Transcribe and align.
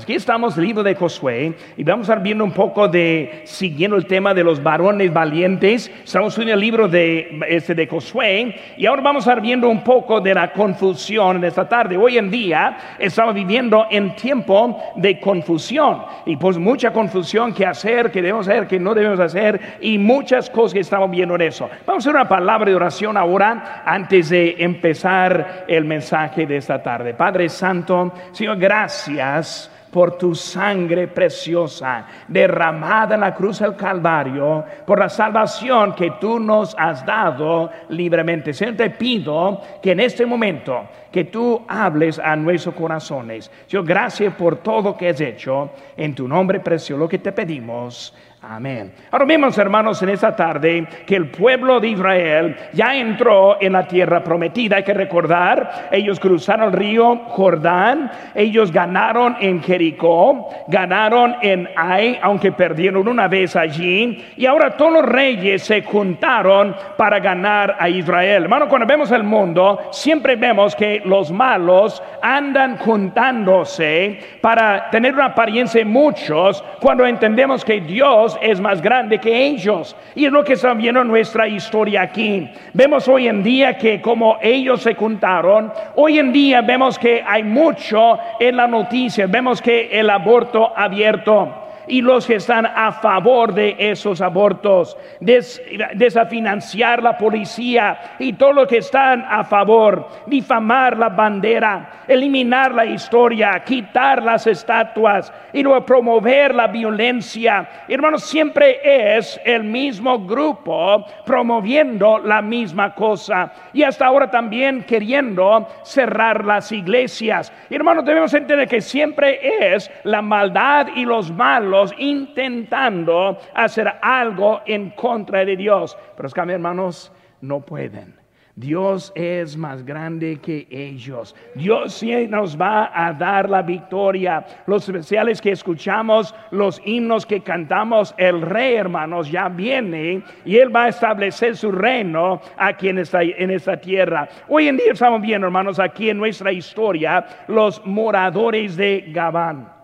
Aquí 0.00 0.14
estamos, 0.14 0.56
libro 0.56 0.84
de 0.84 0.94
Josué, 0.94 1.54
y 1.76 1.82
vamos 1.82 2.08
a 2.08 2.12
estar 2.12 2.22
viendo 2.22 2.44
un 2.44 2.52
poco 2.52 2.86
de, 2.86 3.42
siguiendo 3.44 3.96
el 3.96 4.06
tema 4.06 4.32
de 4.32 4.44
los 4.44 4.62
varones 4.62 5.12
valientes. 5.12 5.90
Estamos 6.04 6.38
en 6.38 6.50
el 6.50 6.60
libro 6.60 6.86
de, 6.86 7.40
este, 7.48 7.74
de 7.74 7.88
Josué, 7.88 8.54
y 8.76 8.86
ahora 8.86 9.02
vamos 9.02 9.26
a 9.26 9.30
estar 9.30 9.42
viendo 9.42 9.68
un 9.68 9.82
poco 9.82 10.20
de 10.20 10.34
la 10.34 10.52
confusión 10.52 11.38
en 11.38 11.44
esta 11.44 11.68
tarde. 11.68 11.96
Hoy 11.96 12.16
en 12.16 12.30
día 12.30 12.96
estamos 12.96 13.34
viviendo 13.34 13.86
en 13.90 14.14
tiempo 14.14 14.80
de 14.94 15.18
confusión, 15.18 16.04
y 16.26 16.36
pues 16.36 16.58
mucha 16.58 16.92
confusión 16.92 17.52
que 17.52 17.66
hacer, 17.66 18.12
que 18.12 18.22
debemos 18.22 18.46
hacer, 18.46 18.68
que 18.68 18.78
no 18.78 18.94
debemos 18.94 19.18
hacer, 19.18 19.78
y 19.80 19.98
muchas 19.98 20.48
cosas 20.48 20.74
que 20.74 20.80
estamos 20.80 21.10
viendo 21.10 21.34
en 21.34 21.42
eso. 21.42 21.68
Vamos 21.84 22.06
a 22.06 22.08
hacer 22.08 22.14
una 22.20 22.28
palabra 22.28 22.70
de 22.70 22.76
oración 22.76 23.16
ahora, 23.16 23.82
antes 23.84 24.28
de 24.28 24.54
empezar 24.60 25.64
el 25.66 25.84
mensaje 25.84 26.46
de 26.46 26.58
esta 26.58 26.80
tarde. 26.80 27.14
Padre 27.14 27.48
Santo, 27.48 28.12
Señor, 28.30 28.58
gracias 28.58 29.72
por 29.98 30.16
tu 30.16 30.32
sangre 30.32 31.08
preciosa 31.08 32.06
derramada 32.28 33.16
en 33.16 33.20
la 33.20 33.34
cruz 33.34 33.58
del 33.58 33.74
Calvario, 33.74 34.64
por 34.86 35.00
la 35.00 35.08
salvación 35.08 35.92
que 35.92 36.12
tú 36.20 36.38
nos 36.38 36.72
has 36.78 37.04
dado 37.04 37.68
libremente. 37.88 38.54
Señor, 38.54 38.76
te 38.76 38.90
pido 38.90 39.60
que 39.82 39.90
en 39.90 39.98
este 39.98 40.24
momento 40.24 40.86
que 41.10 41.24
tú 41.24 41.64
hables 41.66 42.20
a 42.20 42.36
nuestros 42.36 42.76
corazones. 42.76 43.50
Señor, 43.66 43.86
gracias 43.86 44.34
por 44.34 44.58
todo 44.58 44.96
que 44.96 45.08
has 45.08 45.20
hecho. 45.20 45.70
En 45.96 46.14
tu 46.14 46.28
nombre 46.28 46.60
precioso, 46.60 47.00
lo 47.00 47.08
que 47.08 47.18
te 47.18 47.32
pedimos. 47.32 48.14
Amén. 48.50 48.90
Ahora 49.10 49.26
vemos, 49.26 49.58
hermanos, 49.58 50.02
en 50.02 50.08
esta 50.08 50.34
tarde 50.34 50.86
que 51.04 51.16
el 51.16 51.28
pueblo 51.28 51.80
de 51.80 51.88
Israel 51.88 52.56
ya 52.72 52.96
entró 52.96 53.60
en 53.60 53.74
la 53.74 53.86
tierra 53.86 54.24
prometida. 54.24 54.76
Hay 54.76 54.84
que 54.84 54.94
recordar, 54.94 55.90
ellos 55.92 56.18
cruzaron 56.18 56.68
el 56.68 56.72
río 56.72 57.24
Jordán, 57.26 58.10
ellos 58.34 58.72
ganaron 58.72 59.36
en 59.38 59.62
Jericó, 59.62 60.48
ganaron 60.66 61.36
en 61.42 61.68
Ai, 61.76 62.18
aunque 62.22 62.50
perdieron 62.50 63.06
una 63.06 63.28
vez 63.28 63.54
allí, 63.54 64.24
y 64.38 64.46
ahora 64.46 64.78
todos 64.78 64.94
los 64.94 65.04
reyes 65.04 65.64
se 65.64 65.82
juntaron 65.82 66.74
para 66.96 67.20
ganar 67.20 67.76
a 67.78 67.90
Israel. 67.90 68.44
Hermano, 68.44 68.66
cuando 68.66 68.86
vemos 68.86 69.10
el 69.10 69.24
mundo, 69.24 69.90
siempre 69.90 70.36
vemos 70.36 70.74
que 70.74 71.02
los 71.04 71.30
malos 71.30 72.02
andan 72.22 72.78
juntándose 72.78 74.18
para 74.40 74.88
tener 74.88 75.12
una 75.12 75.26
apariencia 75.26 75.82
en 75.82 75.88
muchos, 75.88 76.64
cuando 76.80 77.04
entendemos 77.04 77.62
que 77.62 77.82
Dios 77.82 78.37
es 78.42 78.60
más 78.60 78.80
grande 78.82 79.18
que 79.18 79.46
ellos. 79.46 79.96
Y 80.14 80.26
es 80.26 80.32
lo 80.32 80.44
que 80.44 80.54
estamos 80.54 80.78
viendo 80.78 81.02
en 81.02 81.08
nuestra 81.08 81.46
historia 81.46 82.02
aquí. 82.02 82.50
Vemos 82.72 83.08
hoy 83.08 83.28
en 83.28 83.42
día 83.42 83.76
que 83.76 84.00
como 84.00 84.38
ellos 84.40 84.82
se 84.82 84.94
juntaron, 84.94 85.72
hoy 85.94 86.18
en 86.18 86.32
día 86.32 86.60
vemos 86.62 86.98
que 86.98 87.22
hay 87.26 87.42
mucho 87.42 88.18
en 88.40 88.56
la 88.56 88.66
noticia, 88.66 89.26
vemos 89.26 89.62
que 89.62 89.88
el 89.98 90.10
aborto 90.10 90.72
abierto 90.76 91.67
y 91.88 92.02
los 92.02 92.26
que 92.26 92.36
están 92.36 92.66
a 92.66 92.92
favor 92.92 93.54
de 93.54 93.74
esos 93.78 94.20
abortos, 94.20 94.96
desafinanciar 95.20 97.02
la 97.02 97.16
policía 97.16 98.16
y 98.18 98.34
todos 98.34 98.54
los 98.54 98.68
que 98.68 98.78
están 98.78 99.24
a 99.28 99.44
favor, 99.44 100.08
difamar 100.26 100.98
la 100.98 101.08
bandera, 101.08 102.04
eliminar 102.06 102.74
la 102.74 102.84
historia, 102.84 103.62
quitar 103.64 104.22
las 104.22 104.46
estatuas 104.46 105.32
y 105.52 105.62
luego 105.62 105.84
promover 105.84 106.54
la 106.54 106.66
violencia. 106.66 107.68
Hermanos, 107.88 108.24
siempre 108.24 108.80
es 109.16 109.40
el 109.44 109.64
mismo 109.64 110.18
grupo 110.26 111.04
promoviendo 111.24 112.18
la 112.18 112.42
misma 112.42 112.94
cosa 112.94 113.52
y 113.72 113.82
hasta 113.82 114.06
ahora 114.06 114.30
también 114.30 114.84
queriendo 114.84 115.66
cerrar 115.82 116.44
las 116.44 116.72
iglesias. 116.72 117.52
Hermanos, 117.70 118.04
debemos 118.04 118.32
entender 118.34 118.68
que 118.68 118.80
siempre 118.80 119.74
es 119.74 119.90
la 120.04 120.22
maldad 120.22 120.88
y 120.94 121.04
los 121.04 121.30
malos 121.30 121.77
intentando 121.98 123.38
hacer 123.54 123.92
algo 124.02 124.60
en 124.66 124.90
contra 124.90 125.44
de 125.44 125.56
Dios. 125.56 125.96
Pero 126.16 126.28
es 126.28 126.34
que, 126.34 126.40
hermanos, 126.40 127.12
no 127.40 127.60
pueden. 127.60 128.18
Dios 128.58 129.12
es 129.14 129.56
más 129.56 129.84
grande 129.84 130.40
que 130.42 130.66
ellos. 130.68 131.36
Dios 131.54 131.94
sí 131.94 132.26
nos 132.26 132.60
va 132.60 132.90
a 132.92 133.12
dar 133.12 133.48
la 133.48 133.62
victoria. 133.62 134.44
Los 134.66 134.88
especiales 134.88 135.40
que 135.40 135.52
escuchamos, 135.52 136.34
los 136.50 136.82
himnos 136.84 137.24
que 137.24 137.40
cantamos, 137.40 138.12
el 138.18 138.42
rey, 138.42 138.74
hermanos, 138.74 139.30
ya 139.30 139.48
viene 139.48 140.24
y 140.44 140.56
él 140.56 140.74
va 140.74 140.84
a 140.84 140.88
establecer 140.88 141.56
su 141.56 141.70
reino 141.70 142.40
aquí 142.56 142.88
en 142.88 142.98
esta, 142.98 143.22
en 143.22 143.52
esta 143.52 143.76
tierra. 143.76 144.28
Hoy 144.48 144.66
en 144.66 144.76
día 144.76 144.92
estamos 144.92 145.22
viendo, 145.22 145.46
hermanos, 145.46 145.78
aquí 145.78 146.10
en 146.10 146.18
nuestra 146.18 146.50
historia, 146.50 147.24
los 147.46 147.80
moradores 147.86 148.76
de 148.76 149.04
Gabán 149.12 149.77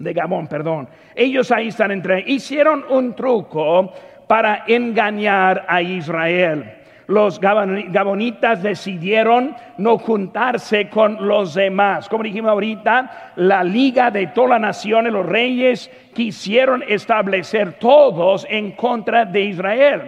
de 0.00 0.12
Gabón, 0.12 0.48
perdón. 0.48 0.88
Ellos 1.14 1.52
ahí 1.52 1.68
están 1.68 1.92
entre, 1.92 2.24
hicieron 2.26 2.84
un 2.88 3.14
truco 3.14 3.92
para 4.26 4.64
engañar 4.66 5.64
a 5.68 5.82
Israel. 5.82 6.78
Los 7.06 7.40
gabonitas 7.40 8.62
decidieron 8.62 9.56
no 9.78 9.98
juntarse 9.98 10.88
con 10.88 11.26
los 11.26 11.54
demás. 11.54 12.08
Como 12.08 12.22
dijimos 12.22 12.52
ahorita, 12.52 13.32
la 13.34 13.64
liga 13.64 14.12
de 14.12 14.28
todas 14.28 14.50
las 14.50 14.60
naciones, 14.60 15.12
los 15.12 15.26
reyes, 15.26 15.90
quisieron 16.14 16.84
establecer 16.86 17.72
todos 17.80 18.46
en 18.48 18.70
contra 18.72 19.24
de 19.24 19.40
Israel. 19.40 20.02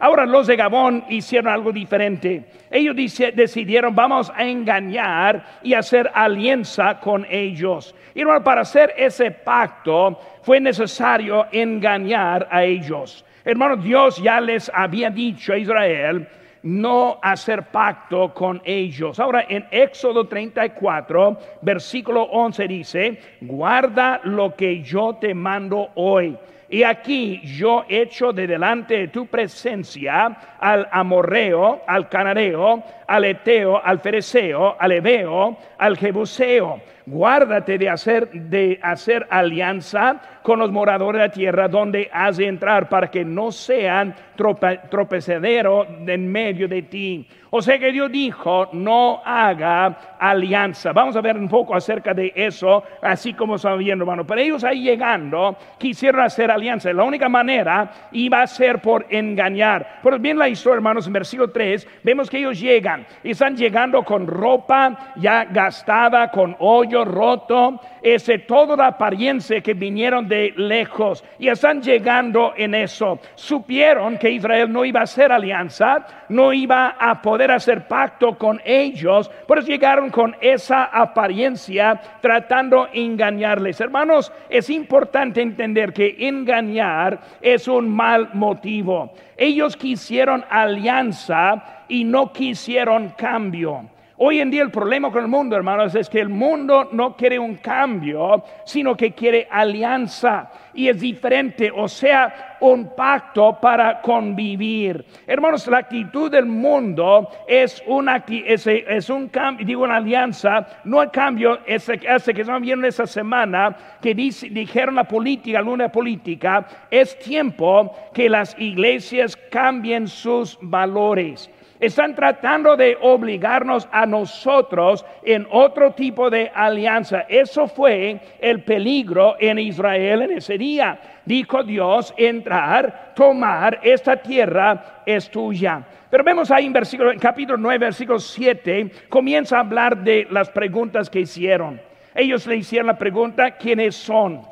Ahora 0.00 0.26
los 0.26 0.46
de 0.46 0.56
Gabón 0.56 1.04
hicieron 1.08 1.52
algo 1.52 1.72
diferente. 1.72 2.44
Ellos 2.70 2.94
decidieron, 3.34 3.94
vamos 3.94 4.30
a 4.34 4.44
engañar 4.44 5.44
y 5.62 5.74
hacer 5.74 6.10
alianza 6.14 7.00
con 7.00 7.26
ellos. 7.28 7.94
Y 8.14 8.24
para 8.44 8.62
hacer 8.62 8.94
ese 8.96 9.30
pacto 9.30 10.18
fue 10.42 10.60
necesario 10.60 11.46
engañar 11.50 12.48
a 12.50 12.64
ellos. 12.64 13.24
Hermano, 13.44 13.76
Dios 13.76 14.22
ya 14.22 14.40
les 14.40 14.70
había 14.74 15.10
dicho 15.10 15.52
a 15.52 15.58
Israel 15.58 16.28
no 16.62 17.18
hacer 17.22 17.64
pacto 17.64 18.34
con 18.34 18.60
ellos. 18.64 19.18
Ahora 19.20 19.46
en 19.48 19.66
Éxodo 19.70 20.26
34, 20.26 21.38
versículo 21.62 22.22
11 22.24 22.68
dice, 22.68 23.20
guarda 23.40 24.20
lo 24.24 24.54
que 24.54 24.82
yo 24.82 25.16
te 25.20 25.34
mando 25.34 25.90
hoy 25.94 26.36
y 26.70 26.82
aquí 26.82 27.40
yo 27.44 27.84
echo 27.88 28.32
de 28.32 28.46
delante 28.46 28.98
de 28.98 29.08
tu 29.08 29.26
presencia 29.26 30.56
al 30.58 30.86
amorreo, 30.92 31.82
al 31.86 32.08
canareo, 32.08 32.82
al 33.06 33.24
eteo, 33.24 33.82
al 33.82 34.00
fereceo, 34.00 34.76
al 34.78 34.92
ebeo, 34.92 35.56
al 35.78 35.96
jebuseo. 35.96 36.80
Guárdate 37.10 37.78
de 37.78 37.88
hacer, 37.88 38.30
de 38.30 38.78
hacer 38.82 39.26
alianza 39.30 40.20
con 40.42 40.58
los 40.58 40.70
moradores 40.70 41.20
de 41.20 41.26
la 41.26 41.32
tierra 41.32 41.68
donde 41.68 42.10
has 42.12 42.36
de 42.36 42.46
entrar 42.46 42.88
para 42.88 43.10
que 43.10 43.24
no 43.24 43.50
sean 43.50 44.14
tropecedero 44.36 45.86
en 46.06 46.30
medio 46.30 46.68
de 46.68 46.82
ti. 46.82 47.26
O 47.50 47.62
sea 47.62 47.78
que 47.78 47.90
Dios 47.92 48.12
dijo, 48.12 48.68
no 48.72 49.22
haga 49.24 50.16
alianza. 50.18 50.92
Vamos 50.92 51.16
a 51.16 51.22
ver 51.22 51.36
un 51.36 51.48
poco 51.48 51.74
acerca 51.74 52.12
de 52.12 52.32
eso, 52.36 52.82
así 53.00 53.32
como 53.32 53.56
estamos 53.56 53.78
viendo, 53.78 54.04
hermano. 54.04 54.26
Pero 54.26 54.40
ellos 54.40 54.64
ahí 54.64 54.82
llegando 54.82 55.56
quisieron 55.78 56.20
hacer 56.20 56.50
alianza. 56.50 56.92
La 56.92 57.04
única 57.04 57.28
manera 57.28 57.90
iba 58.12 58.42
a 58.42 58.46
ser 58.46 58.80
por 58.80 59.06
engañar. 59.08 60.00
Pero 60.02 60.18
bien 60.18 60.38
la 60.38 60.48
historia, 60.48 60.76
hermanos, 60.76 61.06
en 61.06 61.14
versículo 61.14 61.50
3, 61.50 61.88
vemos 62.02 62.28
que 62.28 62.38
ellos 62.38 62.60
llegan. 62.60 63.06
Y 63.22 63.30
están 63.30 63.56
llegando 63.56 64.02
con 64.02 64.26
ropa 64.26 65.14
ya 65.16 65.44
gastada, 65.46 66.30
con 66.30 66.54
hoyo 66.58 66.97
roto. 67.04 67.80
Ese, 68.02 68.38
toda 68.38 68.76
la 68.76 68.86
apariencia 68.88 69.60
que 69.60 69.74
vinieron 69.74 70.28
de 70.28 70.52
lejos. 70.56 71.24
Y 71.38 71.48
están 71.48 71.82
llegando 71.82 72.52
en 72.56 72.74
eso. 72.74 73.18
Supieron 73.34 74.18
que 74.18 74.30
Israel 74.30 74.72
no 74.72 74.84
iba 74.84 75.00
a 75.00 75.04
hacer 75.04 75.32
alianza, 75.32 76.06
no 76.28 76.52
iba 76.52 76.96
a 76.98 77.20
poder 77.20 77.50
hacer 77.50 77.86
pacto 77.86 78.36
con 78.36 78.60
ellos, 78.64 79.30
por 79.46 79.58
eso 79.58 79.68
llegaron 79.68 80.10
con 80.10 80.36
esa 80.40 80.84
apariencia 80.84 82.00
tratando 82.20 82.86
de 82.86 83.00
engañarles. 83.00 83.80
Hermanos, 83.80 84.32
es 84.48 84.70
importante 84.70 85.40
entender 85.40 85.92
que 85.92 86.16
engañar 86.18 87.18
es 87.40 87.68
un 87.68 87.88
mal 87.88 88.30
motivo. 88.34 89.12
Ellos 89.36 89.76
quisieron 89.76 90.44
alianza 90.50 91.84
y 91.88 92.04
no 92.04 92.32
quisieron 92.32 93.10
cambio. 93.10 93.88
Hoy 94.20 94.40
en 94.40 94.50
día 94.50 94.62
el 94.62 94.72
problema 94.72 95.12
con 95.12 95.22
el 95.22 95.28
mundo, 95.28 95.54
hermanos, 95.54 95.94
es 95.94 96.08
que 96.08 96.18
el 96.18 96.28
mundo 96.28 96.88
no 96.90 97.14
quiere 97.14 97.38
un 97.38 97.54
cambio, 97.54 98.42
sino 98.64 98.96
que 98.96 99.12
quiere 99.12 99.46
alianza. 99.48 100.50
Y 100.74 100.88
es 100.88 100.98
diferente, 100.98 101.70
o 101.72 101.86
sea, 101.86 102.56
un 102.60 102.96
pacto 102.96 103.56
para 103.60 104.00
convivir. 104.00 105.04
Hermanos, 105.24 105.68
la 105.68 105.78
actitud 105.78 106.32
del 106.32 106.46
mundo 106.46 107.28
es, 107.46 107.80
una, 107.86 108.24
es, 108.26 108.66
es 108.66 109.08
un 109.08 109.28
cambio, 109.28 109.64
digo 109.64 109.84
una 109.84 109.98
alianza, 109.98 110.66
no 110.82 111.00
el 111.00 111.12
cambio, 111.12 111.60
ese, 111.64 112.00
ese 112.02 112.34
que 112.34 112.40
estamos 112.40 112.62
viendo 112.62 112.88
esta 112.88 113.06
semana, 113.06 113.76
que 114.02 114.16
dijeron 114.16 114.96
la 114.96 115.04
política, 115.04 115.62
luna 115.62 115.92
política, 115.92 116.66
es 116.90 117.16
tiempo 117.20 117.94
que 118.12 118.28
las 118.28 118.58
iglesias 118.58 119.36
cambien 119.48 120.08
sus 120.08 120.58
valores. 120.60 121.48
Están 121.80 122.14
tratando 122.14 122.76
de 122.76 122.98
obligarnos 123.00 123.88
a 123.92 124.04
nosotros 124.04 125.06
en 125.22 125.46
otro 125.50 125.92
tipo 125.92 126.28
de 126.28 126.50
alianza. 126.52 127.26
Eso 127.28 127.68
fue 127.68 128.20
el 128.40 128.64
peligro 128.64 129.36
en 129.38 129.60
Israel 129.60 130.22
en 130.22 130.32
ese 130.32 130.58
día. 130.58 130.98
Dijo 131.24 131.62
Dios, 131.62 132.12
entrar, 132.16 133.12
tomar 133.14 133.78
esta 133.82 134.16
tierra 134.16 135.02
es 135.06 135.30
tuya. 135.30 135.86
Pero 136.10 136.24
vemos 136.24 136.50
ahí 136.50 136.66
en, 136.66 136.72
versículo, 136.72 137.12
en 137.12 137.18
capítulo 137.18 137.58
9, 137.58 137.78
versículo 137.78 138.18
7, 138.18 138.90
comienza 139.08 139.58
a 139.58 139.60
hablar 139.60 140.02
de 140.02 140.26
las 140.30 140.50
preguntas 140.50 141.08
que 141.08 141.20
hicieron. 141.20 141.80
Ellos 142.14 142.46
le 142.46 142.56
hicieron 142.56 142.88
la 142.88 142.98
pregunta, 142.98 143.52
¿quiénes 143.52 143.94
son? 143.94 144.42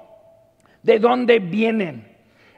¿De 0.83 1.01
dónde 1.01 1.41
vienen? 1.41 2.16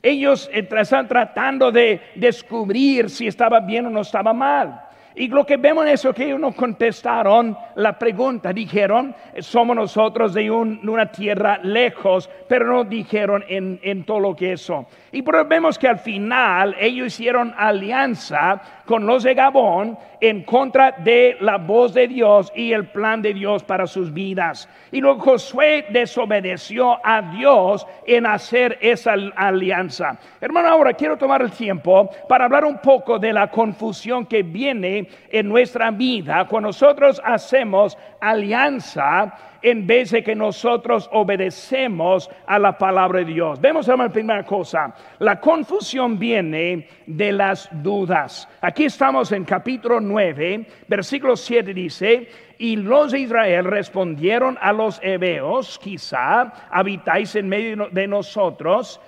Ellos 0.08 0.48
están 0.52 1.06
tratando 1.06 1.70
de 1.70 2.00
descubrir 2.14 3.10
si 3.10 3.26
estaba 3.26 3.60
bien 3.60 3.84
o 3.86 3.90
no 3.90 4.00
estaba 4.00 4.32
mal. 4.32 4.87
Y 5.18 5.26
lo 5.26 5.44
que 5.44 5.56
vemos 5.56 5.84
es 5.86 5.94
eso, 5.94 6.14
que 6.14 6.26
ellos 6.26 6.38
no 6.38 6.52
contestaron 6.52 7.58
la 7.74 7.98
pregunta, 7.98 8.52
dijeron, 8.52 9.12
somos 9.40 9.74
nosotros 9.74 10.32
de 10.32 10.48
una 10.48 11.10
tierra 11.10 11.58
lejos, 11.60 12.30
pero 12.46 12.66
no 12.66 12.84
dijeron 12.84 13.44
en, 13.48 13.80
en 13.82 14.04
todo 14.04 14.20
lo 14.20 14.36
que 14.36 14.52
eso. 14.52 14.86
Y 15.10 15.22
vemos 15.22 15.76
que 15.76 15.88
al 15.88 15.98
final 15.98 16.76
ellos 16.78 17.08
hicieron 17.08 17.52
alianza 17.56 18.60
con 18.84 19.06
los 19.06 19.24
de 19.24 19.34
Gabón 19.34 19.98
en 20.20 20.42
contra 20.44 20.92
de 20.92 21.36
la 21.40 21.56
voz 21.56 21.94
de 21.94 22.08
Dios 22.08 22.52
y 22.54 22.72
el 22.72 22.86
plan 22.86 23.22
de 23.22 23.34
Dios 23.34 23.62
para 23.62 23.86
sus 23.86 24.12
vidas. 24.12 24.68
Y 24.92 25.00
luego 25.00 25.20
Josué 25.20 25.86
desobedeció 25.90 26.98
a 27.04 27.22
Dios 27.22 27.86
en 28.06 28.26
hacer 28.26 28.78
esa 28.80 29.14
alianza. 29.36 30.18
Hermano, 30.40 30.68
ahora 30.68 30.92
quiero 30.92 31.16
tomar 31.16 31.42
el 31.42 31.50
tiempo 31.50 32.10
para 32.28 32.44
hablar 32.44 32.64
un 32.64 32.78
poco 32.78 33.18
de 33.18 33.32
la 33.32 33.50
confusión 33.50 34.26
que 34.26 34.42
viene 34.42 35.07
en 35.30 35.48
nuestra 35.48 35.90
vida 35.90 36.46
cuando 36.46 36.68
nosotros 36.68 37.20
hacemos 37.24 37.96
alianza 38.20 39.34
en 39.62 39.86
vez 39.86 40.10
de 40.10 40.22
que 40.22 40.34
nosotros 40.34 41.08
obedecemos 41.12 42.30
a 42.46 42.58
la 42.58 42.78
palabra 42.78 43.20
de 43.20 43.26
Dios. 43.26 43.60
Vemos 43.60 43.88
la 43.88 44.08
primera 44.08 44.44
cosa, 44.44 44.94
la 45.18 45.40
confusión 45.40 46.18
viene 46.18 46.86
de 47.06 47.32
las 47.32 47.68
dudas. 47.82 48.48
Aquí 48.60 48.84
estamos 48.84 49.32
en 49.32 49.44
capítulo 49.44 50.00
9, 50.00 50.66
versículo 50.86 51.36
7 51.36 51.74
dice, 51.74 52.28
y 52.58 52.76
los 52.76 53.12
de 53.12 53.20
Israel 53.20 53.64
respondieron 53.64 54.58
a 54.60 54.72
los 54.72 55.00
hebeos, 55.02 55.78
quizá 55.78 56.52
habitáis 56.70 57.34
en 57.36 57.48
medio 57.48 57.88
de 57.90 58.06
nosotros, 58.06 59.00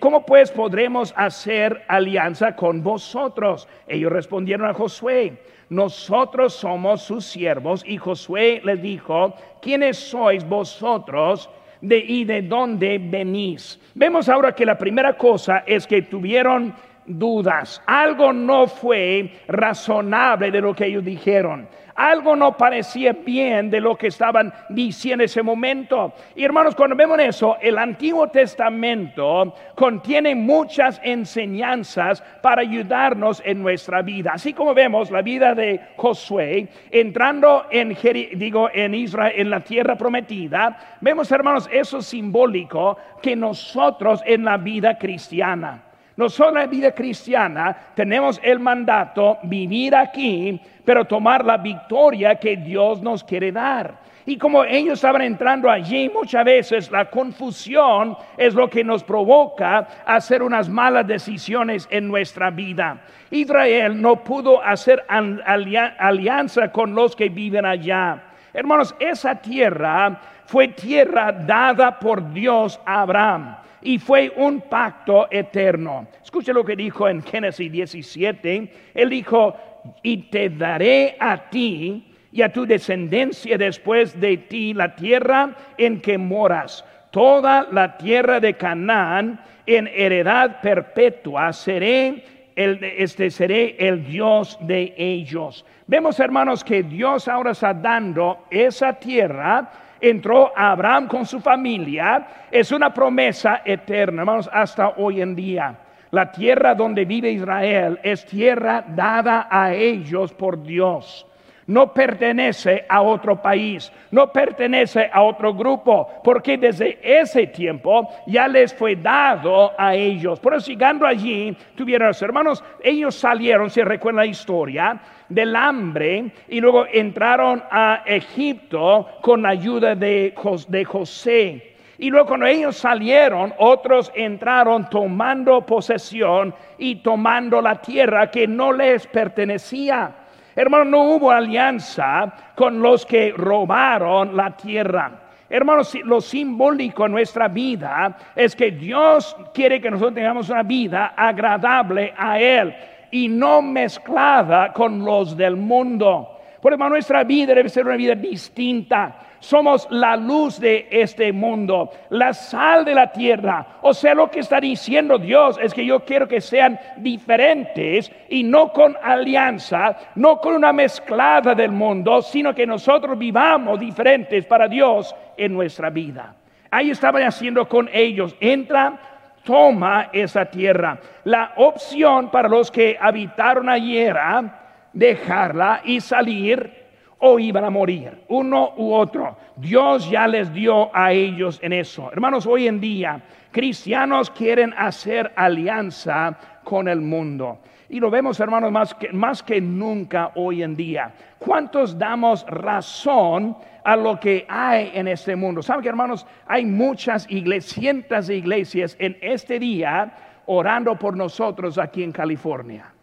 ¿cómo 0.00 0.24
pues 0.24 0.50
podremos 0.50 1.12
hacer 1.16 1.82
alianza 1.88 2.54
con 2.54 2.82
vosotros? 2.82 3.68
Ellos 3.86 4.12
respondieron 4.12 4.68
a 4.68 4.74
Josué 4.74 5.38
nosotros 5.68 6.54
somos 6.54 7.02
sus 7.02 7.24
siervos. 7.24 7.82
Y 7.86 7.96
Josué 7.96 8.60
les 8.64 8.80
dijo, 8.80 9.34
¿quiénes 9.60 9.96
sois 9.96 10.46
vosotros? 10.48 11.50
De, 11.80 11.98
y 11.98 12.24
de 12.24 12.40
dónde 12.40 12.98
venís. 12.98 13.78
Vemos 13.94 14.30
ahora 14.30 14.54
que 14.54 14.64
la 14.64 14.78
primera 14.78 15.18
cosa 15.18 15.64
es 15.66 15.86
que 15.86 16.00
tuvieron 16.02 16.74
dudas. 17.04 17.82
Algo 17.84 18.32
no 18.32 18.66
fue 18.66 19.30
razonable 19.48 20.50
de 20.50 20.62
lo 20.62 20.74
que 20.74 20.86
ellos 20.86 21.04
dijeron 21.04 21.68
algo 21.94 22.36
no 22.36 22.56
parecía 22.56 23.12
bien 23.12 23.70
de 23.70 23.80
lo 23.80 23.96
que 23.96 24.08
estaban 24.08 24.52
diciendo 24.68 25.04
en 25.14 25.20
ese 25.22 25.42
momento. 25.42 26.12
Y 26.34 26.44
hermanos, 26.44 26.74
cuando 26.74 26.96
vemos 26.96 27.18
eso, 27.18 27.56
el 27.60 27.78
Antiguo 27.78 28.28
Testamento 28.28 29.54
contiene 29.74 30.34
muchas 30.34 31.00
enseñanzas 31.04 32.22
para 32.42 32.62
ayudarnos 32.62 33.42
en 33.44 33.62
nuestra 33.62 34.02
vida. 34.02 34.32
Así 34.34 34.52
como 34.52 34.74
vemos 34.74 35.10
la 35.10 35.22
vida 35.22 35.54
de 35.54 35.80
Josué 35.96 36.68
entrando 36.90 37.66
en, 37.70 37.96
digo, 38.34 38.68
en 38.72 38.94
Israel, 38.94 39.34
en 39.36 39.50
la 39.50 39.60
tierra 39.60 39.96
prometida, 39.96 40.96
vemos 41.00 41.30
hermanos 41.30 41.68
eso 41.72 42.02
simbólico 42.02 42.96
que 43.22 43.36
nosotros 43.36 44.22
en 44.26 44.44
la 44.44 44.56
vida 44.56 44.98
cristiana. 44.98 45.82
Nosotros 46.16 46.54
la 46.54 46.66
vida 46.66 46.92
cristiana 46.92 47.76
tenemos 47.94 48.40
el 48.42 48.60
mandato 48.60 49.38
vivir 49.42 49.96
aquí, 49.96 50.60
pero 50.84 51.04
tomar 51.04 51.44
la 51.44 51.56
victoria 51.56 52.36
que 52.36 52.56
Dios 52.56 53.02
nos 53.02 53.24
quiere 53.24 53.50
dar. 53.50 54.04
Y 54.26 54.38
como 54.38 54.64
ellos 54.64 54.94
estaban 54.94 55.22
entrando 55.22 55.68
allí, 55.68 56.08
muchas 56.08 56.44
veces 56.44 56.90
la 56.90 57.10
confusión 57.10 58.16
es 58.38 58.54
lo 58.54 58.70
que 58.70 58.82
nos 58.82 59.04
provoca 59.04 59.86
hacer 60.06 60.42
unas 60.42 60.68
malas 60.68 61.06
decisiones 61.06 61.86
en 61.90 62.08
nuestra 62.08 62.50
vida. 62.50 63.02
Israel 63.30 64.00
no 64.00 64.22
pudo 64.22 64.62
hacer 64.62 65.04
alianza 65.08 66.72
con 66.72 66.94
los 66.94 67.14
que 67.14 67.28
viven 67.28 67.66
allá. 67.66 68.22
Hermanos, 68.54 68.94
esa 68.98 69.34
tierra 69.34 70.20
fue 70.46 70.68
tierra 70.68 71.32
dada 71.32 71.98
por 71.98 72.32
Dios 72.32 72.80
a 72.86 73.02
Abraham 73.02 73.56
y 73.84 73.98
fue 73.98 74.32
un 74.36 74.62
pacto 74.62 75.28
eterno. 75.30 76.08
Escuche 76.22 76.52
lo 76.52 76.64
que 76.64 76.74
dijo 76.74 77.08
en 77.08 77.22
Génesis 77.22 77.70
17. 77.70 78.72
Él 78.94 79.10
dijo, 79.10 79.54
y 80.02 80.16
te 80.30 80.48
daré 80.48 81.16
a 81.20 81.50
ti 81.50 82.12
y 82.32 82.42
a 82.42 82.52
tu 82.52 82.66
descendencia 82.66 83.56
después 83.58 84.18
de 84.18 84.38
ti 84.38 84.74
la 84.74 84.96
tierra 84.96 85.54
en 85.78 86.00
que 86.00 86.18
moras. 86.18 86.84
Toda 87.10 87.68
la 87.70 87.96
tierra 87.96 88.40
de 88.40 88.54
Canaán 88.54 89.40
en 89.66 89.86
heredad 89.86 90.60
perpetua 90.60 91.52
seré 91.52 92.24
el, 92.56 92.82
este 92.82 93.30
seré 93.30 93.76
el 93.78 94.04
Dios 94.04 94.58
de 94.62 94.94
ellos. 94.96 95.64
Vemos, 95.86 96.18
hermanos, 96.18 96.64
que 96.64 96.82
Dios 96.82 97.28
ahora 97.28 97.52
está 97.52 97.74
dando 97.74 98.46
esa 98.50 98.94
tierra 98.94 99.70
entró 100.08 100.52
Abraham 100.56 101.08
con 101.08 101.26
su 101.26 101.40
familia, 101.40 102.26
es 102.50 102.72
una 102.72 102.92
promesa 102.92 103.62
eterna, 103.64 104.22
hermanos, 104.22 104.48
hasta 104.52 104.90
hoy 104.96 105.20
en 105.20 105.34
día. 105.34 105.74
La 106.10 106.30
tierra 106.30 106.74
donde 106.74 107.04
vive 107.04 107.30
Israel 107.30 107.98
es 108.02 108.24
tierra 108.24 108.84
dada 108.86 109.48
a 109.50 109.72
ellos 109.74 110.32
por 110.32 110.62
Dios 110.62 111.26
no 111.66 111.92
pertenece 111.92 112.84
a 112.88 113.02
otro 113.02 113.40
país, 113.40 113.92
no 114.10 114.30
pertenece 114.32 115.08
a 115.12 115.22
otro 115.22 115.54
grupo, 115.54 116.08
porque 116.22 116.58
desde 116.58 116.98
ese 117.02 117.46
tiempo 117.46 118.08
ya 118.26 118.48
les 118.48 118.74
fue 118.74 118.96
dado 118.96 119.72
a 119.78 119.94
ellos. 119.94 120.40
Por 120.40 120.54
eso 120.54 120.66
llegando 120.66 121.06
allí, 121.06 121.56
tuvieron 121.74 122.08
los 122.08 122.22
hermanos, 122.22 122.62
ellos 122.82 123.14
salieron, 123.14 123.70
si 123.70 123.82
recuerdan 123.82 124.24
la 124.24 124.30
historia, 124.30 125.00
del 125.28 125.56
hambre 125.56 126.30
y 126.48 126.60
luego 126.60 126.86
entraron 126.92 127.62
a 127.70 128.02
Egipto 128.06 129.08
con 129.22 129.42
la 129.42 129.50
ayuda 129.50 129.94
de, 129.94 130.34
de 130.68 130.84
José. 130.84 131.74
Y 131.96 132.10
luego 132.10 132.26
cuando 132.28 132.46
ellos 132.46 132.76
salieron, 132.76 133.54
otros 133.58 134.10
entraron 134.14 134.90
tomando 134.90 135.64
posesión 135.64 136.54
y 136.76 136.96
tomando 136.96 137.60
la 137.60 137.80
tierra 137.80 138.30
que 138.30 138.46
no 138.46 138.72
les 138.72 139.06
pertenecía. 139.06 140.12
Hermano, 140.56 140.84
no 140.84 141.02
hubo 141.10 141.30
alianza 141.30 142.32
con 142.54 142.80
los 142.80 143.04
que 143.04 143.32
robaron 143.36 144.36
la 144.36 144.56
tierra. 144.56 145.20
Hermanos, 145.48 145.94
lo 146.04 146.20
simbólico 146.20 147.06
en 147.06 147.12
nuestra 147.12 147.48
vida 147.48 148.16
es 148.34 148.56
que 148.56 148.70
Dios 148.70 149.36
quiere 149.52 149.80
que 149.80 149.90
nosotros 149.90 150.14
tengamos 150.14 150.48
una 150.50 150.62
vida 150.62 151.14
agradable 151.16 152.14
a 152.16 152.38
Él 152.38 152.74
y 153.10 153.28
no 153.28 153.62
mezclada 153.62 154.72
con 154.72 155.04
los 155.04 155.36
del 155.36 155.56
mundo. 155.56 156.40
Por 156.60 156.72
eso 156.72 156.88
nuestra 156.88 157.24
vida 157.24 157.54
debe 157.54 157.68
ser 157.68 157.84
una 157.84 157.96
vida 157.96 158.14
distinta. 158.14 159.16
Somos 159.44 159.86
la 159.90 160.16
luz 160.16 160.58
de 160.58 160.88
este 160.90 161.30
mundo, 161.30 161.90
la 162.08 162.32
sal 162.32 162.82
de 162.82 162.94
la 162.94 163.12
tierra. 163.12 163.78
O 163.82 163.92
sea, 163.92 164.14
lo 164.14 164.30
que 164.30 164.40
está 164.40 164.58
diciendo 164.58 165.18
Dios 165.18 165.58
es 165.60 165.74
que 165.74 165.84
yo 165.84 166.00
quiero 166.00 166.26
que 166.26 166.40
sean 166.40 166.80
diferentes 166.96 168.10
y 168.30 168.42
no 168.42 168.72
con 168.72 168.96
alianza, 169.02 169.98
no 170.14 170.38
con 170.38 170.54
una 170.54 170.72
mezclada 170.72 171.54
del 171.54 171.72
mundo, 171.72 172.22
sino 172.22 172.54
que 172.54 172.66
nosotros 172.66 173.18
vivamos 173.18 173.78
diferentes 173.78 174.46
para 174.46 174.66
Dios 174.66 175.14
en 175.36 175.52
nuestra 175.52 175.90
vida. 175.90 176.34
Ahí 176.70 176.88
estaban 176.88 177.24
haciendo 177.24 177.68
con 177.68 177.90
ellos. 177.92 178.34
Entra, 178.40 178.98
toma 179.44 180.08
esa 180.10 180.46
tierra. 180.46 180.98
La 181.24 181.52
opción 181.56 182.30
para 182.30 182.48
los 182.48 182.70
que 182.70 182.96
habitaron 182.98 183.68
era 183.68 184.88
dejarla 184.94 185.82
y 185.84 186.00
salir 186.00 186.83
o 187.26 187.38
iban 187.38 187.64
a 187.64 187.70
morir, 187.70 188.22
uno 188.28 188.74
u 188.76 188.92
otro. 188.92 189.34
Dios 189.56 190.10
ya 190.10 190.26
les 190.26 190.52
dio 190.52 190.94
a 190.94 191.10
ellos 191.10 191.58
en 191.62 191.72
eso. 191.72 192.12
Hermanos, 192.12 192.44
hoy 192.44 192.68
en 192.68 192.78
día 192.78 193.22
cristianos 193.50 194.28
quieren 194.28 194.74
hacer 194.76 195.32
alianza 195.34 196.36
con 196.64 196.86
el 196.86 197.00
mundo. 197.00 197.60
Y 197.88 197.98
lo 197.98 198.10
vemos, 198.10 198.38
hermanos, 198.40 198.70
más 198.70 198.92
que, 198.92 199.10
más 199.10 199.42
que 199.42 199.58
nunca 199.58 200.32
hoy 200.34 200.62
en 200.62 200.76
día. 200.76 201.14
¿Cuántos 201.38 201.98
damos 201.98 202.44
razón 202.46 203.56
a 203.84 203.96
lo 203.96 204.20
que 204.20 204.44
hay 204.46 204.90
en 204.92 205.08
este 205.08 205.34
mundo? 205.34 205.62
¿Saben 205.62 205.82
que, 205.82 205.88
hermanos, 205.88 206.26
hay 206.46 206.66
muchas 206.66 207.26
iglesias, 207.30 207.74
cientos 207.74 208.26
de 208.26 208.36
iglesias 208.36 208.96
en 208.98 209.16
este 209.22 209.58
día 209.58 210.12
orando 210.44 210.94
por 210.98 211.16
nosotros 211.16 211.78
aquí 211.78 212.02
en 212.02 212.12
California? 212.12 212.93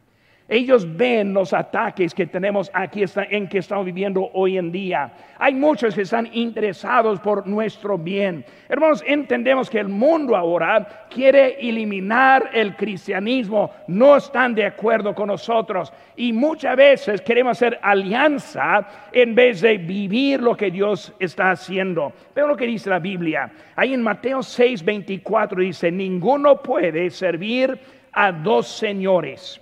Ellos 0.52 0.86
ven 0.98 1.34
los 1.34 1.54
ataques 1.54 2.14
que 2.14 2.28
tenemos 2.28 2.70
aquí 2.74 3.06
en 3.30 3.48
que 3.48 3.60
estamos 3.60 3.86
viviendo 3.86 4.30
hoy 4.34 4.58
en 4.58 4.70
día. 4.70 5.10
Hay 5.38 5.54
muchos 5.54 5.96
que 5.96 6.02
están 6.02 6.28
interesados 6.34 7.22
por 7.22 7.48
nuestro 7.48 7.98
bien. 7.98 8.44
Hermanos, 8.68 9.02
entendemos 9.08 9.70
que 9.70 9.80
el 9.80 9.88
mundo 9.88 10.36
ahora 10.36 11.08
quiere 11.10 11.56
eliminar 11.58 12.50
el 12.52 12.76
cristianismo. 12.76 13.72
No 13.88 14.18
están 14.18 14.54
de 14.54 14.66
acuerdo 14.66 15.16
con 15.16 15.28
nosotros. 15.28 15.94
Y 16.18 16.34
muchas 16.34 16.76
veces 16.76 17.22
queremos 17.22 17.52
hacer 17.52 17.80
alianza 17.82 18.86
en 19.14 19.34
vez 19.34 19.62
de 19.62 19.78
vivir 19.78 20.42
lo 20.42 20.58
que 20.58 20.70
Dios 20.70 21.14
está 21.18 21.52
haciendo. 21.52 22.12
Veo 22.36 22.48
lo 22.48 22.58
que 22.58 22.68
dice 22.68 22.90
la 22.90 23.00
Biblia. 23.00 23.50
Ahí 23.78 23.94
en 23.94 24.02
Mateo 24.02 24.44
6, 24.44 24.84
24 24.84 25.62
dice, 25.62 25.90
ninguno 25.90 26.62
puede 26.62 27.10
servir 27.10 27.80
a 28.12 28.34
dos 28.34 28.68
señores 28.68 29.62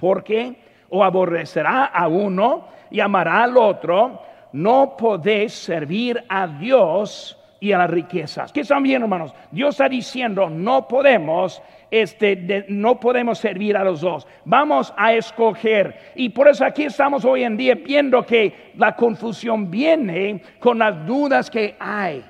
porque 0.00 0.56
o 0.88 1.04
aborrecerá 1.04 1.84
a 1.84 2.08
uno 2.08 2.64
y 2.90 2.98
amará 3.00 3.44
al 3.44 3.56
otro, 3.56 4.22
no 4.52 4.96
podéis 4.96 5.52
servir 5.52 6.24
a 6.28 6.46
Dios 6.48 7.36
y 7.60 7.72
a 7.72 7.78
las 7.78 7.90
riquezas. 7.90 8.50
¿Qué 8.50 8.62
están 8.62 8.82
bien, 8.82 9.02
hermanos? 9.02 9.34
Dios 9.50 9.74
está 9.74 9.88
diciendo, 9.88 10.48
no 10.48 10.88
podemos, 10.88 11.62
este, 11.90 12.64
no 12.68 12.98
podemos 12.98 13.38
servir 13.38 13.76
a 13.76 13.84
los 13.84 14.00
dos. 14.00 14.26
Vamos 14.46 14.92
a 14.96 15.12
escoger. 15.12 16.12
Y 16.16 16.30
por 16.30 16.48
eso 16.48 16.64
aquí 16.64 16.84
estamos 16.84 17.24
hoy 17.24 17.44
en 17.44 17.58
día 17.58 17.74
viendo 17.74 18.24
que 18.24 18.72
la 18.76 18.96
confusión 18.96 19.70
viene 19.70 20.42
con 20.58 20.78
las 20.78 21.06
dudas 21.06 21.50
que 21.50 21.76
hay. 21.78 22.24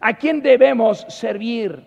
¿A 0.00 0.12
quién 0.14 0.42
debemos 0.42 1.06
servir? 1.08 1.80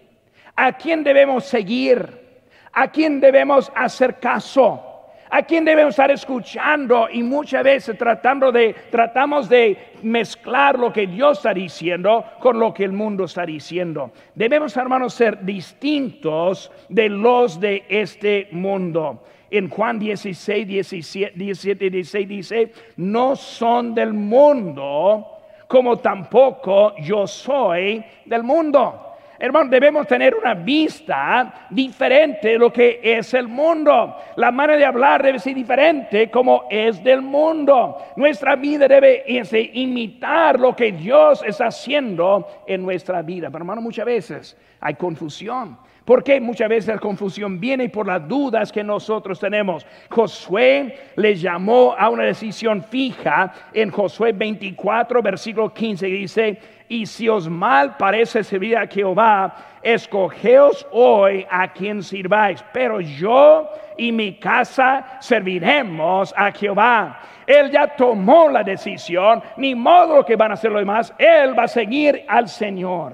¿A 0.55 0.71
quién 0.71 1.03
debemos 1.03 1.43
seguir? 1.43 2.25
¿A 2.71 2.87
quién 2.87 3.19
debemos 3.19 3.71
hacer 3.75 4.19
caso? 4.19 4.96
A 5.29 5.41
quién 5.43 5.65
debemos 5.65 5.91
estar 5.91 6.11
escuchando 6.11 7.07
y 7.11 7.23
muchas 7.23 7.63
veces 7.63 7.97
tratando 7.97 8.51
de, 8.51 8.75
tratamos 8.91 9.49
de 9.49 9.77
mezclar 10.03 10.77
lo 10.77 10.91
que 10.93 11.07
Dios 11.07 11.39
está 11.39 11.53
diciendo 11.53 12.23
con 12.39 12.59
lo 12.59 12.73
que 12.73 12.83
el 12.83 12.91
mundo 12.91 13.25
está 13.25 13.45
diciendo. 13.45 14.11
Debemos, 14.35 14.75
hermanos, 14.77 15.13
ser 15.13 15.43
distintos 15.43 16.71
de 16.89 17.09
los 17.09 17.59
de 17.59 17.85
este 17.89 18.47
mundo. 18.51 19.23
En 19.49 19.69
Juan 19.69 19.97
16, 19.97 20.67
17, 20.67 21.33
17 21.37 21.89
16 21.89 22.27
dice, 22.27 22.71
no 22.97 23.35
son 23.35 23.93
del 23.95 24.13
mundo, 24.13 25.37
como 25.67 25.97
tampoco 25.97 26.95
yo 26.97 27.25
soy 27.27 28.03
del 28.25 28.43
mundo. 28.43 29.06
Hermano, 29.39 29.69
debemos 29.69 30.07
tener 30.07 30.33
una 30.35 30.55
vista 30.55 31.67
diferente 31.69 32.49
de 32.49 32.57
lo 32.57 32.73
que 32.73 32.99
es 33.03 33.33
el 33.35 33.47
mundo. 33.47 34.15
La 34.35 34.51
manera 34.51 34.79
de 34.79 34.85
hablar 34.85 35.21
debe 35.21 35.37
ser 35.37 35.53
diferente 35.53 36.31
como 36.31 36.63
es 36.69 37.03
del 37.03 37.21
mundo. 37.21 37.97
Nuestra 38.15 38.55
vida 38.55 38.87
debe 38.87 39.23
imitar 39.73 40.59
lo 40.59 40.75
que 40.75 40.91
Dios 40.91 41.43
está 41.45 41.67
haciendo 41.67 42.47
en 42.65 42.81
nuestra 42.83 43.21
vida. 43.21 43.49
Pero 43.49 43.59
hermano, 43.59 43.81
muchas 43.81 44.05
veces 44.05 44.57
hay 44.79 44.95
confusión. 44.95 45.77
Porque 46.07 46.39
muchas 46.39 46.69
veces 46.69 46.95
la 46.95 47.01
confusión 47.01 47.59
viene 47.59 47.89
por 47.89 48.07
las 48.07 48.25
dudas 48.25 48.71
que 48.71 48.81
nosotros 48.81 49.41
tenemos. 49.41 49.85
Josué 50.09 51.11
le 51.17 51.35
llamó 51.35 51.93
a 51.99 52.09
una 52.09 52.23
decisión 52.23 52.81
fija 52.81 53.51
en 53.73 53.91
Josué 53.91 54.31
24, 54.31 55.21
versículo 55.21 55.73
15, 55.73 56.05
dice, 56.05 56.59
y 56.87 57.05
si 57.05 57.27
os 57.27 57.49
mal 57.49 57.97
parece 57.97 58.41
servir 58.41 58.77
a 58.77 58.87
Jehová, 58.87 59.53
escogeos 59.83 60.87
hoy 60.93 61.45
a 61.51 61.73
quien 61.73 62.01
sirváis, 62.01 62.63
pero 62.71 63.01
yo 63.01 63.69
y 63.97 64.13
mi 64.13 64.39
casa 64.39 65.17
serviremos 65.19 66.33
a 66.37 66.53
Jehová. 66.53 67.19
Él 67.45 67.69
ya 67.69 67.85
tomó 67.85 68.47
la 68.47 68.63
decisión, 68.63 69.43
ni 69.57 69.75
modo 69.75 70.23
que 70.23 70.37
van 70.37 70.51
a 70.51 70.53
hacer 70.53 70.71
lo 70.71 70.79
demás, 70.79 71.13
Él 71.17 71.53
va 71.59 71.63
a 71.63 71.67
seguir 71.67 72.23
al 72.29 72.47
Señor. 72.47 73.13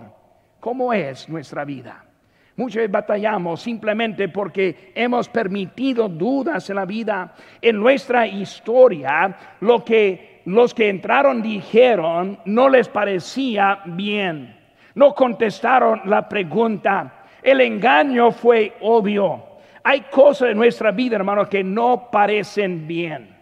¿Cómo 0.60 0.94
es 0.94 1.28
nuestra 1.28 1.66
vida? 1.66 2.13
Muchas 2.56 2.76
veces 2.78 2.92
batallamos 2.92 3.62
simplemente 3.62 4.30
porque 4.30 4.92
hemos 4.94 5.28
permitido 5.28 6.08
dudas 6.08 6.70
en 6.70 6.76
la 6.76 6.86
vida. 6.86 7.34
En 7.62 7.80
nuestra 7.80 8.28
historia, 8.28 9.36
lo 9.62 9.84
que 9.84 10.42
los 10.46 10.74
que 10.74 10.90
entraron 10.90 11.42
dijeron 11.42 12.40
no 12.46 12.70
les 12.70 12.90
parecía 12.90 13.80
bien. 13.86 14.56
No 14.96 15.16
contestaron 15.16 16.02
la 16.06 16.28
pregunta. 16.30 17.26
El 17.42 17.62
engaño 17.62 18.32
fue 18.32 18.74
obvio. 18.82 19.44
Hay 19.84 20.02
cosas 20.02 20.52
en 20.52 20.58
nuestra 20.58 20.92
vida, 20.92 21.16
hermanos, 21.16 21.48
que 21.48 21.64
no 21.64 22.10
parecen 22.12 22.88
bien. 22.88 23.36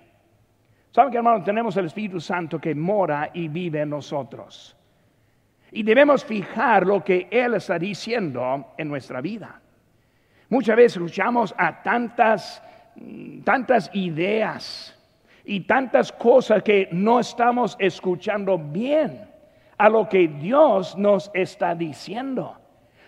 ¿Saben 0.91 1.11
que, 1.11 1.17
hermanos, 1.17 1.43
tenemos 1.43 1.75
el 1.77 1.85
Espíritu 1.85 2.19
Santo 2.19 2.59
que 2.59 2.73
mora 2.73 3.29
y 3.33 3.47
vive 3.47 3.81
en 3.81 3.89
nosotros? 3.89 4.75
Y 5.71 5.83
debemos 5.83 6.25
fijar 6.25 6.85
lo 6.85 7.03
que 7.03 7.27
Él 7.31 7.55
está 7.55 7.79
diciendo 7.79 8.73
en 8.77 8.89
nuestra 8.89 9.21
vida. 9.21 9.61
Muchas 10.49 10.75
veces 10.75 10.97
escuchamos 10.97 11.55
a 11.57 11.81
tantas, 11.81 12.61
tantas 13.43 13.89
ideas 13.93 14.97
y 15.45 15.61
tantas 15.61 16.11
cosas 16.11 16.61
que 16.61 16.89
no 16.91 17.19
estamos 17.19 17.77
escuchando 17.79 18.57
bien 18.57 19.29
a 19.77 19.89
lo 19.89 20.07
que 20.07 20.27
Dios 20.27 20.97
nos 20.97 21.31
está 21.33 21.73
diciendo. 21.73 22.60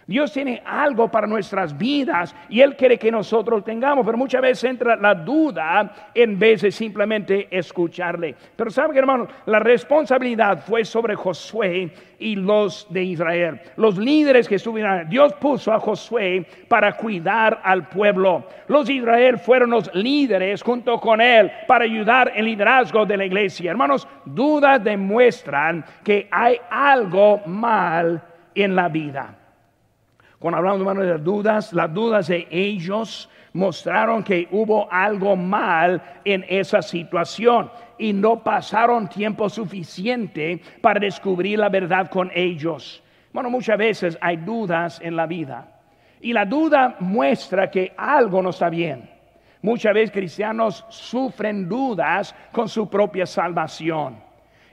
Dios 0.06 0.34
tiene 0.34 0.62
algo 0.66 1.10
para 1.10 1.28
nuestras 1.28 1.78
vidas 1.78 2.36
y 2.50 2.62
Él 2.62 2.76
quiere 2.76 2.98
que 2.98 3.12
nosotros 3.12 3.64
tengamos, 3.64 4.06
pero 4.06 4.18
muchas 4.18 4.42
veces 4.42 4.64
entra 4.66 4.96
la 4.96 5.16
duda 5.16 6.10
en 6.14 6.38
vez 6.38 6.62
de 6.62 6.72
simplemente 6.72 7.48
escucharle. 7.50 8.36
Pero 8.56 8.70
saben, 8.70 8.98
hermanos, 8.98 9.30
la 9.46 9.60
responsabilidad 9.60 10.64
fue 10.66 10.84
sobre 10.84 11.16
Josué 11.16 11.92
y 12.20 12.36
los 12.36 12.88
de 12.90 13.04
Israel, 13.04 13.62
los 13.78 13.98
líderes 13.98 14.48
que 14.48 14.56
estuvieron. 14.56 15.08
Dios 15.10 15.34
puso 15.34 15.72
a 15.72 15.80
Josué 15.80 16.46
para 16.68 16.94
cuidar 16.94 17.62
al 17.64 17.88
pueblo. 17.88 18.48
Los 18.68 18.88
de 18.88 18.94
Israel 18.94 19.38
fueron 19.38 19.72
los 19.72 19.94
líderes 19.94 20.62
junto 20.62 21.00
con 21.00 21.22
él 21.22 21.52
para 21.68 21.86
ayudar 21.86 22.32
el 22.36 22.46
liderazgo 22.46 23.06
de 23.06 23.18
la 23.18 23.26
iglesia. 23.26 23.72
Hermanos, 23.72 24.08
dudas 24.26 24.84
demuestran 24.84 25.84
que 26.04 26.28
hay 26.32 26.58
algo 26.70 27.42
mal 27.46 28.22
en 28.56 28.76
la 28.76 28.88
vida. 28.90 29.38
Cuando 30.44 30.58
hablamos 30.58 30.98
de 30.98 31.18
dudas, 31.20 31.72
las 31.72 31.94
dudas 31.94 32.28
de 32.28 32.46
ellos 32.52 33.30
mostraron 33.54 34.22
que 34.26 34.46
hubo 34.52 34.92
algo 34.92 35.38
mal 35.38 36.04
en 36.26 36.44
esa 36.50 36.82
situación 36.82 37.72
y 37.98 38.12
no 38.12 38.44
pasaron 38.44 39.08
tiempo 39.08 39.48
suficiente 39.48 40.62
para 40.82 41.00
descubrir 41.00 41.60
la 41.60 41.70
verdad 41.70 42.10
con 42.10 42.30
ellos. 42.36 43.02
Bueno, 43.32 43.50
muchas 43.50 43.78
veces 43.78 44.18
hay 44.20 44.36
dudas 44.36 45.00
en 45.02 45.16
la 45.16 45.28
vida 45.28 45.66
y 46.20 46.34
la 46.34 46.44
duda 46.44 46.98
muestra 47.00 47.72
que 47.72 47.94
algo 47.96 48.42
no 48.42 48.50
está 48.50 48.70
bien. 48.70 49.10
Muchas 49.62 49.94
veces 49.94 50.12
cristianos 50.12 50.86
sufren 50.90 51.70
dudas 51.70 52.36
con 52.52 52.68
su 52.68 52.90
propia 52.90 53.26
salvación 53.26 54.18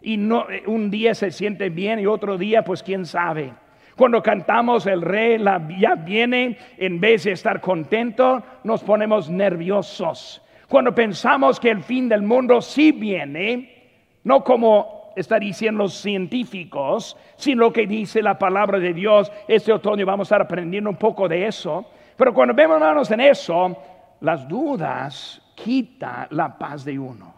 y 0.02 0.16
no, 0.16 0.46
un 0.66 0.90
día 0.90 1.14
se 1.14 1.30
siente 1.30 1.70
bien 1.70 2.00
y 2.00 2.06
otro 2.06 2.36
día 2.36 2.64
pues 2.64 2.82
quién 2.82 3.06
sabe. 3.06 3.52
Cuando 4.00 4.22
cantamos 4.22 4.86
el 4.86 5.02
rey 5.02 5.36
ya 5.78 5.94
viene, 5.94 6.56
en 6.78 6.98
vez 7.00 7.24
de 7.24 7.32
estar 7.32 7.60
contento, 7.60 8.42
nos 8.64 8.82
ponemos 8.82 9.28
nerviosos. 9.28 10.40
Cuando 10.70 10.94
pensamos 10.94 11.60
que 11.60 11.68
el 11.68 11.82
fin 11.82 12.08
del 12.08 12.22
mundo 12.22 12.62
sí 12.62 12.92
viene, 12.92 13.90
no 14.24 14.42
como 14.42 15.12
están 15.16 15.40
diciendo 15.40 15.82
los 15.82 15.92
científicos, 15.92 17.14
sino 17.36 17.70
que 17.70 17.86
dice 17.86 18.22
la 18.22 18.38
palabra 18.38 18.78
de 18.78 18.94
Dios. 18.94 19.30
Este 19.46 19.70
otoño 19.70 20.06
vamos 20.06 20.32
a 20.32 20.36
estar 20.36 20.40
aprendiendo 20.46 20.88
un 20.88 20.96
poco 20.96 21.28
de 21.28 21.46
eso. 21.46 21.84
Pero 22.16 22.32
cuando 22.32 22.54
vemos 22.54 22.76
hermanos 22.76 23.10
en 23.10 23.20
eso, 23.20 23.76
las 24.22 24.48
dudas 24.48 25.42
quita 25.54 26.26
la 26.30 26.56
paz 26.56 26.86
de 26.86 26.98
uno. 26.98 27.34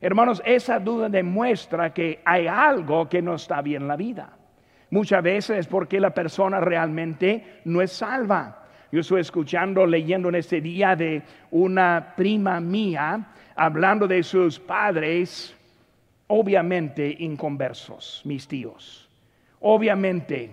Hermanos, 0.00 0.40
esa 0.44 0.78
duda 0.78 1.08
demuestra 1.08 1.92
que 1.92 2.20
hay 2.24 2.46
algo 2.46 3.08
que 3.08 3.20
no 3.20 3.34
está 3.34 3.60
bien 3.62 3.82
en 3.82 3.88
la 3.88 3.96
vida. 3.96 4.37
Muchas 4.90 5.22
veces 5.22 5.58
es 5.58 5.66
porque 5.66 6.00
la 6.00 6.10
persona 6.10 6.60
realmente 6.60 7.60
no 7.64 7.82
es 7.82 7.92
salva. 7.92 8.64
Yo 8.90 9.00
estoy 9.00 9.20
escuchando, 9.20 9.86
leyendo 9.86 10.30
en 10.30 10.36
este 10.36 10.60
día 10.60 10.96
de 10.96 11.22
una 11.50 12.14
prima 12.16 12.58
mía 12.58 13.32
hablando 13.54 14.06
de 14.06 14.22
sus 14.22 14.58
padres, 14.58 15.54
obviamente 16.28 17.14
inconversos, 17.18 18.22
mis 18.24 18.48
tíos. 18.48 19.10
Obviamente 19.60 20.50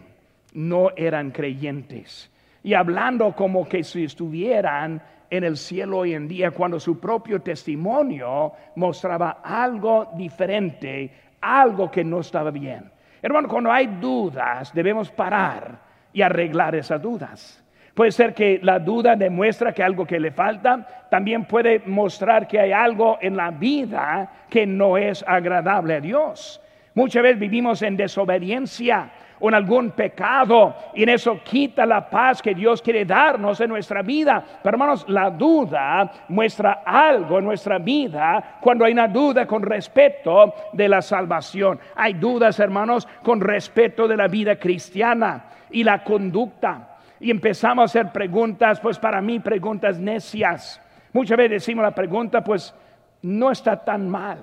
no 0.53 0.89
eran 0.97 1.31
creyentes. 1.31 2.29
Y 2.63 2.73
hablando 2.73 3.33
como 3.33 3.69
que 3.69 3.83
si 3.83 4.03
estuvieran 4.03 5.01
en 5.29 5.43
el 5.43 5.55
cielo 5.55 5.99
hoy 5.99 6.13
en 6.13 6.27
día, 6.27 6.51
cuando 6.51 6.79
su 6.79 6.99
propio 6.99 7.41
testimonio 7.41 8.51
mostraba 8.75 9.41
algo 9.43 10.11
diferente, 10.17 11.11
algo 11.39 11.91
que 11.91 12.03
no 12.03 12.19
estaba 12.19 12.51
bien. 12.51 12.91
Hermano, 13.25 13.47
cuando 13.49 13.71
hay 13.71 13.87
dudas, 13.87 14.71
debemos 14.71 15.09
parar 15.09 15.79
y 16.13 16.21
arreglar 16.21 16.75
esas 16.75 17.01
dudas. 17.01 17.65
Puede 17.95 18.11
ser 18.11 18.35
que 18.35 18.59
la 18.61 18.77
duda 18.77 19.15
demuestra 19.15 19.73
que 19.73 19.81
algo 19.81 20.05
que 20.05 20.19
le 20.19 20.29
falta, 20.29 21.07
también 21.09 21.45
puede 21.45 21.81
mostrar 21.87 22.47
que 22.47 22.59
hay 22.59 22.71
algo 22.71 23.17
en 23.19 23.35
la 23.35 23.49
vida 23.49 24.31
que 24.47 24.67
no 24.67 24.95
es 24.95 25.25
agradable 25.27 25.95
a 25.95 26.01
Dios. 26.01 26.61
Muchas 26.93 27.23
veces 27.23 27.39
vivimos 27.39 27.81
en 27.81 27.97
desobediencia 27.97 29.09
o 29.39 29.49
en 29.49 29.55
algún 29.55 29.91
pecado 29.91 30.75
y 30.93 31.03
en 31.03 31.09
eso 31.09 31.39
quita 31.43 31.85
la 31.85 32.09
paz 32.09 32.41
que 32.41 32.53
Dios 32.53 32.81
quiere 32.81 33.05
darnos 33.05 33.59
en 33.61 33.69
nuestra 33.69 34.01
vida. 34.01 34.43
Pero 34.63 34.75
hermanos, 34.75 35.05
la 35.07 35.29
duda 35.29 36.11
muestra 36.29 36.83
algo 36.85 37.39
en 37.39 37.45
nuestra 37.45 37.77
vida 37.77 38.57
cuando 38.61 38.85
hay 38.85 38.93
una 38.93 39.07
duda 39.07 39.45
con 39.45 39.61
respecto 39.61 40.53
de 40.73 40.87
la 40.87 41.01
salvación. 41.01 41.79
Hay 41.95 42.13
dudas, 42.13 42.59
hermanos, 42.59 43.07
con 43.23 43.41
respecto 43.41 44.07
de 44.07 44.17
la 44.17 44.27
vida 44.27 44.57
cristiana 44.57 45.45
y 45.69 45.83
la 45.83 46.03
conducta 46.03 46.95
y 47.19 47.31
empezamos 47.31 47.81
a 47.81 47.85
hacer 47.85 48.11
preguntas, 48.11 48.79
pues 48.79 48.99
para 48.99 49.21
mí 49.21 49.39
preguntas 49.39 49.99
necias. 49.99 50.81
Muchas 51.13 51.37
veces 51.37 51.51
decimos 51.51 51.83
la 51.83 51.95
pregunta, 51.95 52.43
pues 52.43 52.73
no 53.21 53.51
está 53.51 53.83
tan 53.83 54.09
mal. 54.09 54.39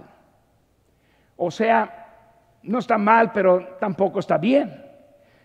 O 1.37 1.51
sea, 1.51 2.02
no 2.62 2.78
está 2.78 2.99
mal, 2.99 3.33
pero 3.33 3.76
tampoco 3.81 4.21
está 4.21 4.38
bien. 4.38 4.83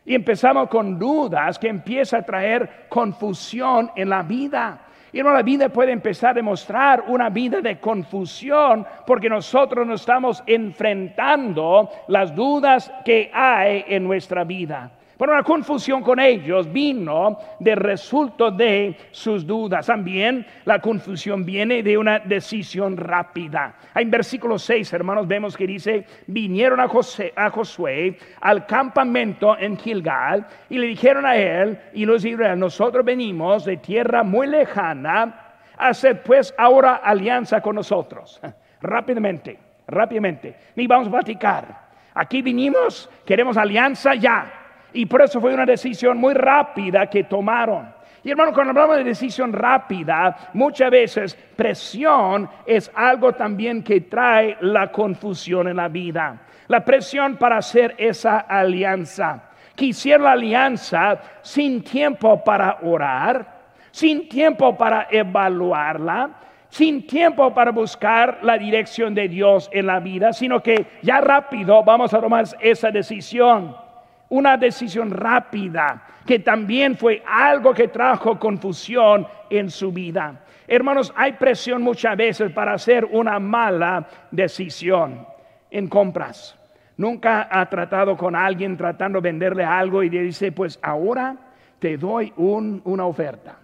Y 0.05 0.15
empezamos 0.15 0.69
con 0.69 0.97
dudas 0.97 1.59
que 1.59 1.67
empieza 1.67 2.17
a 2.17 2.21
traer 2.21 2.87
confusión 2.87 3.91
en 3.95 4.09
la 4.09 4.23
vida. 4.23 4.81
Y 5.11 5.21
no, 5.21 5.33
la 5.33 5.41
vida 5.41 5.69
puede 5.69 5.91
empezar 5.91 6.31
a 6.31 6.35
demostrar 6.35 7.05
una 7.07 7.29
vida 7.29 7.61
de 7.61 7.79
confusión 7.79 8.85
porque 9.05 9.29
nosotros 9.29 9.85
nos 9.87 10.01
estamos 10.01 10.43
enfrentando 10.45 11.89
las 12.07 12.35
dudas 12.35 12.91
que 13.03 13.31
hay 13.33 13.85
en 13.87 14.03
nuestra 14.03 14.43
vida. 14.43 14.91
Pero 15.17 15.31
una 15.31 15.43
confusión 15.43 16.03
con 16.03 16.19
ellos 16.19 16.71
vino 16.71 17.39
de 17.59 17.75
resultado 17.75 18.51
de 18.51 18.95
sus 19.11 19.45
dudas. 19.47 19.87
También 19.87 20.45
la 20.65 20.79
confusión 20.79 21.43
viene 21.43 21.81
de 21.81 21.97
una 21.97 22.19
decisión 22.19 22.95
rápida. 22.95 23.75
En 23.95 24.11
versículo 24.11 24.59
6, 24.59 24.93
hermanos, 24.93 25.27
vemos 25.27 25.57
que 25.57 25.65
dice, 25.65 26.05
vinieron 26.27 26.79
a, 26.79 26.87
José, 26.87 27.33
a 27.35 27.49
Josué 27.49 28.17
al 28.41 28.65
campamento 28.67 29.57
en 29.57 29.77
Gilgal 29.77 30.45
y 30.69 30.77
le 30.77 30.87
dijeron 30.87 31.25
a 31.25 31.35
él 31.35 31.79
y 31.93 32.05
los 32.05 32.23
israelíes, 32.23 32.59
nosotros 32.59 33.03
venimos 33.03 33.65
de 33.65 33.77
tierra 33.77 34.21
muy 34.21 34.45
lejana, 34.47 35.55
hacer 35.77 36.21
pues 36.21 36.53
ahora 36.57 36.95
alianza 36.95 37.61
con 37.61 37.75
nosotros. 37.75 38.39
Rápidamente, 38.81 39.57
rápidamente, 39.87 40.55
ni 40.75 40.85
vamos 40.85 41.07
a 41.07 41.11
platicar. 41.11 41.87
Aquí 42.13 42.43
vinimos, 42.43 43.09
queremos 43.25 43.57
alianza 43.57 44.13
ya. 44.13 44.66
Y 44.93 45.05
por 45.05 45.21
eso 45.21 45.41
fue 45.41 45.53
una 45.53 45.65
decisión 45.65 46.17
muy 46.17 46.33
rápida 46.33 47.07
que 47.07 47.23
tomaron. 47.23 47.97
Y 48.23 48.31
hermano, 48.31 48.51
cuando 48.51 48.71
hablamos 48.71 48.97
de 48.97 49.03
decisión 49.05 49.53
rápida, 49.53 50.49
muchas 50.53 50.91
veces 50.91 51.37
presión 51.55 52.49
es 52.65 52.91
algo 52.93 53.33
también 53.33 53.83
que 53.83 54.01
trae 54.01 54.57
la 54.61 54.91
confusión 54.91 55.67
en 55.67 55.77
la 55.77 55.87
vida. 55.87 56.41
La 56.67 56.83
presión 56.83 57.37
para 57.37 57.57
hacer 57.57 57.95
esa 57.97 58.39
alianza. 58.39 59.43
Quisiera 59.75 60.23
la 60.23 60.31
alianza 60.33 61.19
sin 61.41 61.83
tiempo 61.83 62.43
para 62.43 62.79
orar, 62.81 63.45
sin 63.91 64.27
tiempo 64.27 64.75
para 64.75 65.07
evaluarla, 65.09 66.31
sin 66.69 67.07
tiempo 67.07 67.53
para 67.53 67.71
buscar 67.71 68.39
la 68.41 68.57
dirección 68.57 69.13
de 69.13 69.29
Dios 69.29 69.69
en 69.71 69.85
la 69.85 69.99
vida, 69.99 70.33
sino 70.33 70.61
que 70.61 70.85
ya 71.01 71.21
rápido 71.21 71.83
vamos 71.83 72.13
a 72.13 72.19
tomar 72.19 72.45
esa 72.59 72.91
decisión 72.91 73.86
una 74.29 74.57
decisión 74.57 75.11
rápida 75.11 76.03
que 76.25 76.39
también 76.39 76.97
fue 76.97 77.23
algo 77.25 77.73
que 77.73 77.87
trajo 77.87 78.37
confusión 78.37 79.25
en 79.49 79.69
su 79.69 79.91
vida. 79.91 80.43
Hermanos, 80.67 81.13
hay 81.15 81.33
presión 81.33 81.81
muchas 81.81 82.17
veces 82.17 82.51
para 82.51 82.73
hacer 82.73 83.05
una 83.05 83.39
mala 83.39 84.07
decisión 84.31 85.25
en 85.71 85.87
compras. 85.87 86.57
Nunca 86.97 87.47
ha 87.49 87.65
tratado 87.69 88.17
con 88.17 88.35
alguien 88.35 88.75
tratando 88.75 89.21
de 89.21 89.29
venderle 89.29 89.63
algo 89.63 90.03
y 90.03 90.09
le 90.09 90.23
dice, 90.23 90.51
pues 90.51 90.79
ahora 90.81 91.37
te 91.79 91.97
doy 91.97 92.33
una 92.35 93.05
oferta. 93.05 93.59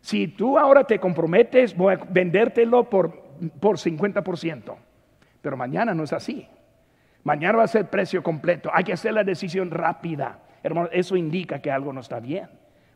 Si 0.00 0.28
tú 0.28 0.58
ahora 0.58 0.84
te 0.84 0.98
comprometes, 0.98 1.76
voy 1.76 1.94
a 1.94 2.00
vendértelo 2.08 2.88
por, 2.88 3.12
por 3.60 3.76
50%. 3.76 4.74
Pero 5.42 5.56
mañana 5.56 5.92
no 5.92 6.04
es 6.04 6.12
así. 6.12 6.48
Mañana 7.24 7.58
va 7.58 7.64
a 7.64 7.68
ser 7.68 7.88
precio 7.88 8.22
completo. 8.22 8.70
Hay 8.72 8.84
que 8.84 8.92
hacer 8.92 9.12
la 9.12 9.24
decisión 9.24 9.70
rápida. 9.70 10.38
Hermano, 10.62 10.88
eso 10.92 11.16
indica 11.16 11.60
que 11.60 11.70
algo 11.70 11.92
no 11.92 12.00
está 12.00 12.20
bien. 12.20 12.48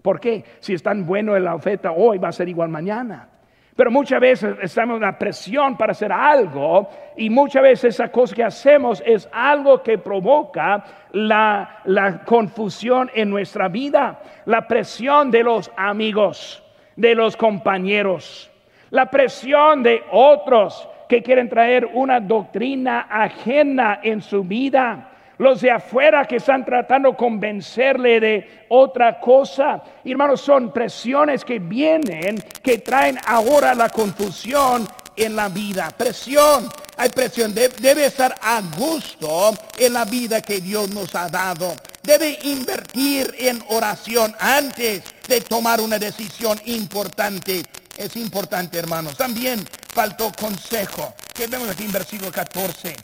¿Por 0.03 0.21
qué? 0.21 0.45
Si 0.61 0.75
es 0.75 0.83
tan 0.83 1.07
bueno 1.07 1.39
la 1.39 1.55
oferta 1.55 1.93
hoy, 1.93 2.19
va 2.19 2.29
a 2.29 2.33
ser 2.33 2.49
igual 2.49 2.69
mañana. 2.69 3.29
Pero 3.75 3.91
muchas 3.91 4.21
veces 4.21 4.57
estamos 4.63 4.97
en 4.97 5.03
la 5.03 5.19
presión 5.19 5.77
para 5.77 5.93
hacer 5.93 6.11
algo 6.11 6.89
y 7.17 7.29
muchas 7.29 7.63
veces 7.63 7.95
esa 7.95 8.11
cosa 8.11 8.35
que 8.35 8.43
hacemos 8.43 9.03
es 9.05 9.29
algo 9.33 9.83
que 9.83 9.99
provoca 9.99 10.83
la 11.13 12.23
confusión 12.25 13.11
en 13.15 13.29
nuestra 13.29 13.69
vida. 13.69 14.19
La 14.47 14.67
presión 14.67 15.31
de 15.31 15.43
los 15.43 15.71
amigos, 15.77 16.63
de 16.97 17.15
los 17.15 17.37
compañeros, 17.37 18.51
la 18.91 19.11
presión 19.11 19.83
de 19.83 20.03
otros 20.11 20.89
que 21.09 21.23
quieren 21.23 21.49
traer 21.49 21.87
una 21.95 22.21
doctrina 22.21 23.07
ajena 23.11 24.01
en 24.03 24.23
su 24.23 24.43
vida. 24.43 25.13
Los 25.39 25.61
de 25.61 25.71
afuera 25.71 26.25
que 26.25 26.37
están 26.37 26.65
tratando 26.65 27.11
de 27.11 27.17
convencerle 27.17 28.21
de 28.21 28.67
otra 28.71 29.21
cosa. 29.21 29.83
Hermanos, 30.05 30.41
son 30.41 30.73
presiones 30.73 31.45
que 31.45 31.59
vienen, 31.59 32.43
que 32.63 32.79
traen 32.79 33.19
ahora 33.27 33.75
la 33.75 33.91
confusión 33.91 34.89
en 35.15 35.37
la 35.37 35.49
vida. 35.51 35.91
Presión, 35.97 36.69
hay 36.97 37.11
presión. 37.11 37.55
debe 37.55 38.07
estar 38.07 38.35
a 38.41 38.63
gusto 38.79 39.53
en 39.79 39.93
la 39.93 40.07
vida 40.07 40.41
que 40.41 40.61
Dios 40.61 40.89
nos 40.91 41.15
ha 41.15 41.29
dado. 41.29 41.75
Debe 42.03 42.39
invertir 42.45 43.35
en 43.39 43.63
oración 43.69 44.35
antes 44.41 45.03
de 45.29 45.41
tomar 45.43 45.81
una 45.81 45.99
decisión 45.99 46.59
importante 46.65 47.63
es 47.97 48.17
importante, 48.17 48.79
hermanos. 48.79 49.17
También 49.17 49.67
faltó 49.97 50.31
consejo. 50.33 51.15
Que 51.33 51.47
vemos 51.47 51.71
aquí 51.71 51.85
en 51.85 51.93
versículo 51.93 52.31
14. 52.31 52.95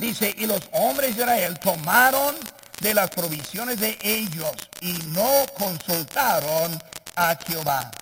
Dice, 0.00 0.34
y 0.36 0.46
los 0.46 0.68
hombres 0.72 1.14
de 1.16 1.22
Israel 1.22 1.58
tomaron 1.60 2.34
de 2.80 2.92
las 2.92 3.10
provisiones 3.10 3.78
de 3.78 3.96
ellos 4.02 4.52
y 4.80 4.94
no 5.08 5.46
consultaron 5.56 6.76
a 7.14 7.36
Jehová. 7.46 7.92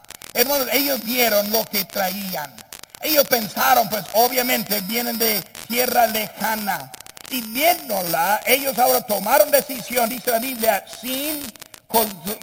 Ellos 0.72 1.04
vieron 1.04 1.50
lo 1.50 1.64
que 1.64 1.84
traían. 1.84 2.54
Ellos 3.02 3.24
pensaron, 3.28 3.88
pues 3.90 4.04
obviamente 4.14 4.80
vienen 4.82 5.18
de 5.18 5.42
tierra 5.66 6.06
lejana. 6.06 6.90
Y 7.30 7.42
viéndola, 7.42 8.40
ellos 8.46 8.78
ahora 8.78 9.02
tomaron 9.02 9.50
decisión, 9.50 10.08
dice 10.08 10.30
la 10.30 10.38
Biblia, 10.38 10.84
sin 11.00 11.42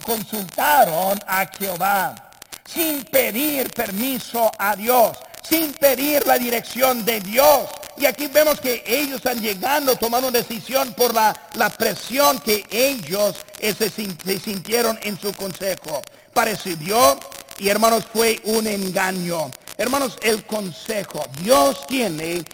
consultaron 0.04 1.18
a 1.26 1.46
Jehová 1.46 2.25
sin 2.66 3.04
pedir 3.04 3.70
permiso 3.70 4.50
a 4.58 4.76
Dios, 4.76 5.16
sin 5.42 5.72
pedir 5.72 6.26
la 6.26 6.38
dirección 6.38 7.04
de 7.04 7.20
Dios. 7.20 7.68
Y 7.98 8.04
aquí 8.04 8.26
vemos 8.26 8.60
que 8.60 8.84
ellos 8.86 9.16
están 9.16 9.40
llegando, 9.40 9.96
tomando 9.96 10.30
decisión 10.30 10.92
por 10.94 11.14
la, 11.14 11.34
presión 11.78 12.38
que 12.40 12.64
ellos 12.70 13.36
eh, 13.58 13.72
se, 13.72 13.88
sintieron 14.38 14.98
en 15.02 15.18
su 15.18 15.32
consejo. 15.32 16.02
Parecido, 16.34 17.18
y 17.58 17.68
hermanos, 17.68 18.04
fue 18.12 18.40
un 18.44 18.66
engaño. 18.66 19.50
Hermanos, 19.78 20.18
el 20.22 20.44
consejo, 20.44 21.24
Dios 21.42 21.86
tiene, 21.86 22.44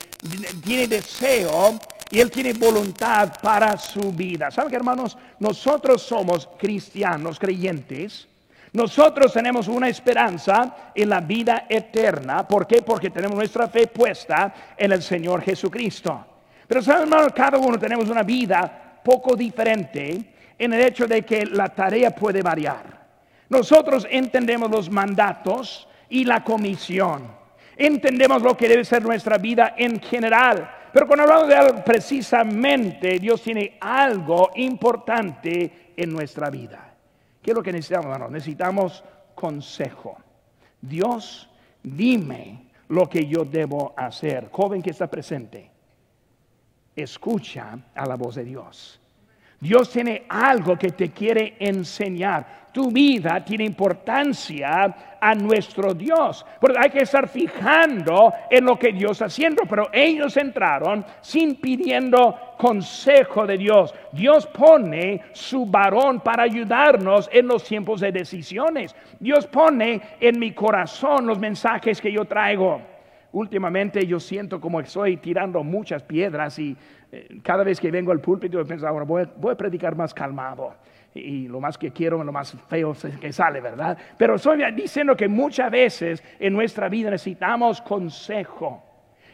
tiene 0.64 0.87
deseo 0.87 1.79
y 2.11 2.20
Él 2.20 2.31
tiene 2.31 2.53
voluntad 2.53 3.33
para 3.42 3.77
su 3.79 4.12
vida. 4.12 4.51
¿Saben 4.51 4.70
que 4.70 4.77
hermanos? 4.77 5.16
Nosotros 5.40 6.03
somos 6.03 6.48
cristianos, 6.59 7.38
creyentes 7.38 8.29
nosotros 8.73 9.33
tenemos 9.35 9.69
una 9.69 9.89
esperanza 9.89 10.93
en 10.95 11.11
la 11.11 11.21
vida 11.21 11.67
eterna. 11.69 12.49
¿Por 12.49 12.67
qué? 12.67 12.81
Porque 12.81 13.11
tenemos 13.11 13.37
nuestra 13.37 13.69
fe 13.69 13.87
puesta 13.87 14.55
en 14.77 14.93
el 14.93 15.03
Señor 15.03 15.43
Jesucristo. 15.43 16.27
Pero 16.67 16.81
saben, 16.81 17.03
hermanos, 17.03 17.33
cada 17.35 17.59
uno 17.59 17.79
tenemos 17.79 18.09
una 18.09 18.23
vida 18.23 19.01
poco 19.05 19.37
diferente 19.37 20.35
en 20.59 20.73
el 20.73 20.81
hecho 20.81 21.07
de 21.07 21.23
que 21.23 21.45
la 21.45 21.69
tarea 21.69 22.15
puede 22.15 22.41
variar. 22.41 23.03
Nosotros 23.51 24.07
entendemos 24.11 24.71
los 24.71 24.89
mandatos 24.89 25.87
y 26.09 26.25
la 26.25 26.43
comisión. 26.43 27.27
Entendemos 27.77 28.41
lo 28.43 28.57
que 28.57 28.69
debe 28.69 28.87
ser 28.87 29.03
nuestra 29.03 29.37
vida 29.37 29.75
en 29.77 30.01
general. 30.01 30.71
Pero 30.95 31.07
cuando 31.07 31.25
hablamos 31.25 31.49
de 31.49 31.57
algo 31.57 31.85
precisamente, 31.85 33.19
Dios 33.19 33.43
tiene 33.43 33.77
algo 33.81 34.51
importante 34.55 35.93
en 35.95 36.11
nuestra 36.11 36.49
vida. 36.49 36.91
¿Qué 37.42 37.50
es 37.50 37.57
lo 37.57 37.62
que 37.62 37.72
necesitamos, 37.72 38.07
hermanos? 38.07 38.31
Necesitamos 38.31 39.05
consejo. 39.35 40.16
Dios, 40.81 41.50
dime 41.83 42.70
lo 42.88 43.09
que 43.09 43.26
yo 43.26 43.44
debo 43.44 43.92
hacer. 43.96 44.48
Joven 44.50 44.81
que 44.81 44.90
está 44.90 45.09
presente, 45.09 45.70
escucha 46.94 47.78
a 47.94 48.07
la 48.07 48.14
voz 48.14 48.37
de 48.37 48.44
Dios. 48.44 49.00
Dios 49.61 49.90
tiene 49.90 50.26
algo 50.28 50.76
que 50.76 50.90
te 50.90 51.11
quiere 51.11 51.57
enseñar. 51.59 52.62
Tu 52.73 52.91
vida 52.91 53.45
tiene 53.45 53.65
importancia 53.65 55.17
a 55.21 55.35
nuestro 55.35 55.93
Dios. 55.93 56.45
Porque 56.59 56.79
hay 56.81 56.91
que 56.91 57.03
estar 57.03 57.29
fijando 57.29 58.33
en 58.51 58.65
lo 58.65 58.79
que 58.79 58.93
Dios 58.93 59.13
está 59.13 59.27
haciendo. 59.27 59.65
Pero 59.69 59.89
ellos 59.93 60.37
entraron 60.39 61.05
sin 61.21 61.57
pidiendo 61.57 62.55
consejo 62.57 63.47
de 63.47 63.59
Dios. 63.59 63.95
Dios 64.13 64.47
pone 64.47 65.21
su 65.33 65.67
varón 65.67 66.21
para 66.21 66.45
ayudarnos 66.45 67.29
en 67.31 67.47
los 67.47 67.63
tiempos 67.63 68.01
de 68.01 68.11
decisiones. 68.11 68.97
Dios 69.21 69.47
pone 69.47 70.01
en 70.19 70.39
mi 70.39 70.53
corazón 70.53 71.27
los 71.27 71.39
mensajes 71.39 72.01
que 72.01 72.11
yo 72.11 72.25
traigo. 72.25 72.81
Últimamente 73.33 74.07
yo 74.07 74.19
siento 74.19 74.61
como 74.61 74.81
estoy 74.81 75.19
tirando 75.19 75.63
muchas 75.63 76.03
piedras 76.03 76.59
y 76.59 76.77
eh, 77.11 77.41
cada 77.43 77.65
vez 77.65 77.81
que 77.81 77.91
vengo 77.91 78.13
al 78.13 78.21
púlpito 78.21 78.59
yo 78.59 78.65
pienso, 78.65 78.87
ahora 78.87 79.05
voy 79.05 79.53
a 79.53 79.57
predicar 79.57 79.97
más 79.97 80.13
calmado 80.13 80.75
y 81.14 81.48
lo 81.48 81.61
más 81.61 81.77
que 81.77 81.90
quiero, 81.90 82.22
lo 82.22 82.33
más 82.33 82.57
feo 82.68 82.94
que 83.20 83.33
sale, 83.33 83.61
¿verdad? 83.61 83.96
Pero 84.16 84.37
estoy 84.37 84.62
diciendo 84.72 85.16
que 85.16 85.29
muchas 85.29 85.70
veces 85.70 86.22
en 86.38 86.53
nuestra 86.53 86.88
vida 86.88 87.11
necesitamos 87.11 87.81
consejo 87.83 88.83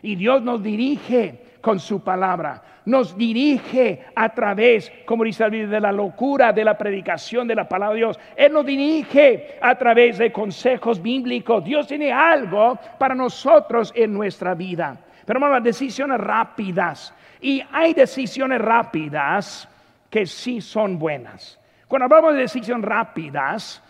y 0.02 0.16
Dios 0.16 0.42
nos 0.42 0.62
dirige 0.62 1.58
con 1.60 1.80
su 1.80 2.02
palabra, 2.02 2.62
nos 2.84 3.16
dirige 3.16 4.06
a 4.14 4.28
través, 4.30 4.92
como 5.04 5.24
dice 5.24 5.48
de 5.50 5.80
la 5.80 5.92
locura 5.92 6.52
de 6.52 6.64
la 6.64 6.78
predicación 6.78 7.46
de 7.48 7.54
la 7.54 7.68
palabra 7.68 7.94
de 7.94 8.00
Dios. 8.00 8.20
Él 8.36 8.52
nos 8.52 8.64
dirige 8.64 9.58
a 9.60 9.76
través 9.76 10.18
de 10.18 10.32
consejos 10.32 11.02
bíblicos. 11.02 11.64
Dios 11.64 11.86
tiene 11.86 12.12
algo 12.12 12.78
para 12.98 13.14
nosotros 13.14 13.92
en 13.94 14.12
nuestra 14.12 14.54
vida. 14.54 14.96
Pero 15.26 15.38
hermano, 15.38 15.60
decisiones 15.60 16.18
rápidas. 16.18 17.12
Y 17.40 17.62
hay 17.70 17.92
decisiones 17.92 18.60
rápidas 18.60 19.68
que 20.08 20.24
sí 20.26 20.60
son 20.60 20.98
buenas. 20.98 21.58
Cuando 21.88 22.05
hablamos 22.05 22.35
de 22.35 22.42
decisiones 22.42 22.85
rápidas, 22.85 23.83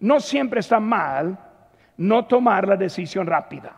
no 0.00 0.20
siempre 0.20 0.60
está 0.60 0.78
mal 0.78 1.38
no 1.96 2.26
tomar 2.26 2.68
la 2.68 2.76
decisión 2.76 3.26
rápida. 3.26 3.72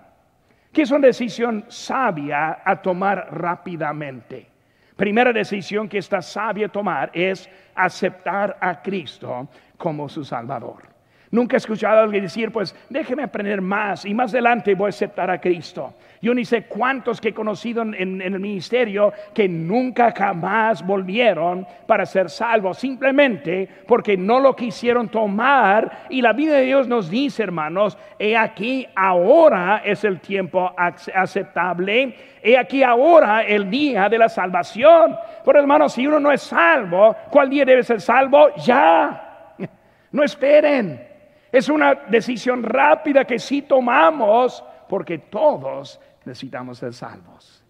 ¿Qué 0.72 0.82
es 0.82 0.90
una 0.90 1.06
decisión 1.06 1.64
sabia 1.68 2.60
a 2.64 2.82
tomar 2.82 3.28
rápidamente? 3.30 4.48
Primera 4.96 5.32
decisión 5.32 5.88
que 5.88 5.98
está 5.98 6.20
sabia 6.20 6.68
tomar 6.68 7.10
es 7.14 7.48
aceptar 7.74 8.58
a 8.60 8.82
Cristo 8.82 9.48
como 9.76 10.08
su 10.08 10.24
Salvador. 10.24 10.82
Nunca 11.30 11.56
he 11.56 11.58
escuchado 11.58 11.98
a 11.98 12.02
alguien 12.04 12.22
decir, 12.22 12.50
pues 12.50 12.74
déjeme 12.88 13.22
aprender 13.22 13.60
más 13.60 14.04
y 14.04 14.14
más 14.14 14.32
adelante 14.32 14.74
voy 14.74 14.86
a 14.86 14.88
aceptar 14.88 15.30
a 15.30 15.40
Cristo. 15.40 15.94
Yo 16.20 16.34
ni 16.34 16.44
sé 16.44 16.64
cuántos 16.64 17.20
que 17.20 17.28
he 17.28 17.34
conocido 17.34 17.82
en, 17.82 18.20
el 18.20 18.40
ministerio 18.40 19.12
que 19.34 19.48
nunca 19.48 20.12
jamás 20.16 20.84
volvieron 20.84 21.66
para 21.86 22.06
ser 22.06 22.28
salvos, 22.28 22.78
simplemente 22.78 23.68
porque 23.86 24.16
no 24.16 24.40
lo 24.40 24.56
quisieron 24.56 25.08
tomar. 25.08 26.06
Y 26.08 26.22
la 26.22 26.32
vida 26.32 26.54
de 26.54 26.62
Dios 26.62 26.88
nos 26.88 27.08
dice, 27.08 27.44
hermanos, 27.44 27.96
he 28.18 28.36
aquí 28.36 28.86
ahora 28.96 29.82
es 29.84 30.02
el 30.04 30.18
tiempo 30.20 30.72
aceptable, 30.76 32.16
he 32.42 32.58
aquí 32.58 32.82
ahora 32.82 33.42
el 33.42 33.70
día 33.70 34.08
de 34.08 34.18
la 34.18 34.28
salvación. 34.28 35.16
Por 35.44 35.56
hermanos, 35.56 35.92
si 35.92 36.06
uno 36.06 36.18
no 36.18 36.32
es 36.32 36.42
salvo, 36.42 37.14
¿cuál 37.30 37.48
día 37.48 37.64
debe 37.64 37.82
ser 37.82 38.00
salvo? 38.00 38.48
Ya. 38.56 39.24
No 40.10 40.24
esperen. 40.24 41.07
Es 41.50 41.68
una 41.68 41.94
decisión 41.94 42.62
rápida 42.62 43.24
que 43.24 43.38
si 43.38 43.62
tomamos 43.62 44.62
porque 44.88 45.18
todos 45.18 46.00
necesitamos 46.24 46.78
ser 46.78 46.92
salvos. 46.92 47.64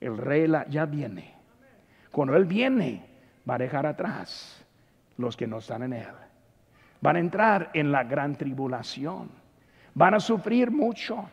El 0.00 0.16
rey 0.16 0.50
ya 0.68 0.86
viene. 0.86 1.34
Cuando 2.12 2.36
Él 2.36 2.44
viene, 2.44 3.04
va 3.48 3.56
a 3.56 3.58
dejar 3.58 3.86
atrás 3.86 4.64
los 5.16 5.36
que 5.36 5.46
no 5.46 5.58
están 5.58 5.82
en 5.82 5.94
Él. 5.94 6.14
Van 7.00 7.16
a 7.16 7.20
entrar 7.20 7.70
en 7.74 7.92
la 7.92 8.04
gran 8.04 8.36
tribulación. 8.36 9.30
Van 9.94 10.14
a 10.14 10.20
sufrir 10.20 10.70
mucho. 10.70 11.28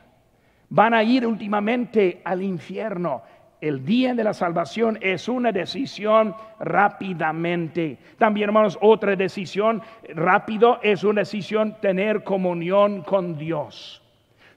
Van 0.70 0.94
a 0.94 1.04
ir 1.04 1.26
últimamente 1.26 2.22
al 2.24 2.42
infierno. 2.42 3.24
El 3.66 3.84
día 3.84 4.14
de 4.14 4.24
la 4.24 4.36
salvación 4.36 5.00
es 5.02 5.28
una 5.28 5.52
decisión 5.52 6.36
rápidamente. 6.60 7.98
También, 8.20 8.50
hermanos, 8.50 8.78
otra 8.80 9.16
decisión 9.16 9.82
rápido 10.14 10.78
es 10.84 11.04
una 11.04 11.22
decisión 11.22 11.76
tener 11.82 12.24
comunión 12.24 13.02
con 13.02 13.36
Dios. 13.40 14.04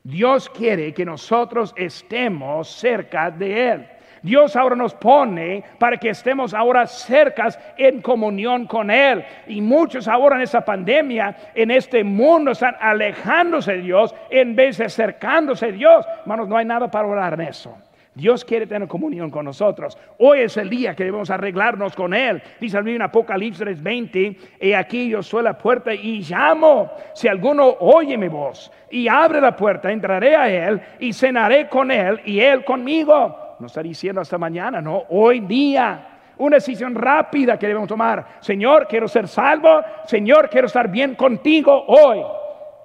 Dios 0.05 0.51
quiere 0.51 0.93
que 0.93 1.07
nosotros 1.07 1.73
estemos 1.75 2.69
cerca 2.69 3.31
de 3.31 3.71
Él. 3.71 3.87
Dios 4.23 4.55
ahora 4.57 4.77
nos 4.77 4.93
pone 4.93 5.65
para 5.79 5.97
que 5.97 6.11
estemos 6.11 6.53
ahora 6.53 6.87
cercas 6.87 7.59
en 7.79 8.03
comunión 8.03 8.67
con 8.67 8.91
Él. 8.91 9.25
Y 9.47 9.63
muchos 9.63 10.07
ahora 10.07 10.37
en 10.37 10.43
esta 10.43 10.63
pandemia, 10.63 11.35
en 11.55 11.71
este 11.71 12.05
mundo, 12.05 12.51
están 12.51 12.77
alejándose 12.79 13.73
de 13.73 13.83
Dios 13.85 14.15
en 14.29 14.55
vez 14.55 14.77
de 14.77 14.85
acercándose 14.85 15.65
a 15.65 15.73
Dios. 15.73 16.07
Hermanos, 16.21 16.47
no 16.47 16.59
hay 16.59 16.67
nada 16.67 16.91
para 16.91 17.09
orar 17.09 17.33
en 17.33 17.49
eso. 17.49 17.75
Dios 18.19 18.45
quiere 18.45 18.67
tener 18.67 18.89
comunión 18.89 19.31
con 19.31 19.45
nosotros. 19.45 19.97
Hoy 20.19 20.41
es 20.41 20.57
el 20.57 20.69
día 20.69 20.97
que 20.97 21.05
debemos 21.05 21.31
arreglarnos 21.31 21.95
con 21.95 22.13
Él. 22.13 22.43
Dice 22.61 22.79
en 22.79 23.01
Apocalipsis 23.01 23.81
20, 23.81 24.37
y 24.61 24.73
aquí 24.73 25.09
yo 25.09 25.23
soy 25.23 25.45
la 25.45 25.57
puerta 25.57 25.95
y 25.95 26.23
llamo. 26.23 26.91
Si 27.15 27.29
alguno 27.29 27.77
oye 27.79 28.19
mi 28.19 28.27
voz 28.27 28.73
y 28.91 29.07
abre 29.07 29.41
la 29.41 29.55
puerta, 29.55 29.93
entraré 29.93 30.35
a 30.35 30.51
Él 30.51 30.81
y 30.99 31.13
cenaré 31.13 31.69
con 31.69 31.93
Él 31.93 32.21
y 32.25 32.41
Él 32.41 32.65
conmigo. 32.65 33.57
No 33.61 33.69
está 33.69 33.85
diciendo 33.85 34.21
hasta 34.21 34.37
mañana, 34.37 34.81
no, 34.81 35.05
hoy 35.11 35.39
día. 35.39 36.05
Una 36.39 36.57
decisión 36.57 36.97
rápida 36.97 37.57
que 37.57 37.69
debemos 37.69 37.89
tomar. 37.89 38.39
Señor, 38.41 38.89
quiero 38.89 39.07
ser 39.07 39.29
salvo. 39.29 39.81
Señor, 40.07 40.51
quiero 40.51 40.67
estar 40.67 40.91
bien 40.91 41.15
contigo 41.15 41.85
hoy 41.87 42.21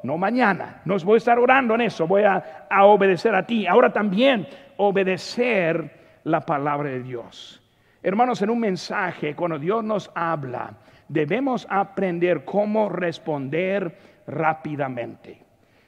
no 0.04 0.17
mañana. 0.17 0.82
No 0.86 0.98
voy 1.00 1.15
a 1.15 1.17
estar 1.17 1.39
orando 1.39 1.74
en 1.76 1.82
eso, 1.82 2.06
voy 2.06 2.24
a, 2.24 2.43
obedecer 2.84 3.34
a 3.34 3.46
ti. 3.46 3.65
Ahora 3.65 3.91
también 3.91 4.46
obedecer 4.88 6.19
la 6.24 6.41
palabra 6.41 6.89
de 6.89 7.02
Dios. 7.02 7.62
Hermanos, 8.02 8.41
en 8.41 8.50
un 8.50 8.60
mensaje, 8.60 9.36
cuando 9.36 9.58
Dios 9.58 9.84
nos 9.84 10.12
habla, 10.13 10.74
debemos 11.08 11.65
aprender 11.69 12.43
cómo 12.43 12.89
responder 12.89 13.98
rápidamente. 14.28 15.41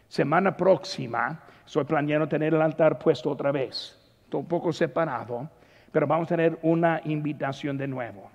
Semana 0.07 0.55
próxima, 0.55 1.43
estoy 1.65 1.83
planeando 1.83 2.27
tener 2.27 2.53
el 2.53 2.61
altar 2.61 2.97
puesto 2.97 3.31
otra 3.31 3.51
vez, 3.51 3.99
un 4.31 4.47
poco 4.47 4.71
separado, 4.71 5.49
pero 5.91 6.07
vamos 6.07 6.27
a 6.27 6.35
tener 6.35 6.59
una 6.61 7.01
invitación 7.05 7.77
de 7.77 7.87
nuevo. 7.87 8.29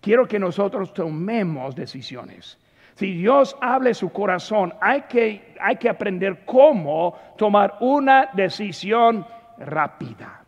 Quiero 0.00 0.26
que 0.26 0.38
nosotros 0.38 0.92
tomemos 0.92 1.74
decisiones. 1.74 2.58
Si 2.94 3.12
Dios 3.12 3.56
hable 3.60 3.94
su 3.94 4.10
corazón, 4.10 4.74
hay 4.80 5.02
que, 5.02 5.54
hay 5.60 5.76
que 5.76 5.88
aprender 5.88 6.44
cómo 6.44 7.16
tomar 7.36 7.76
una 7.80 8.30
decisión 8.32 9.24
rápida, 9.58 10.44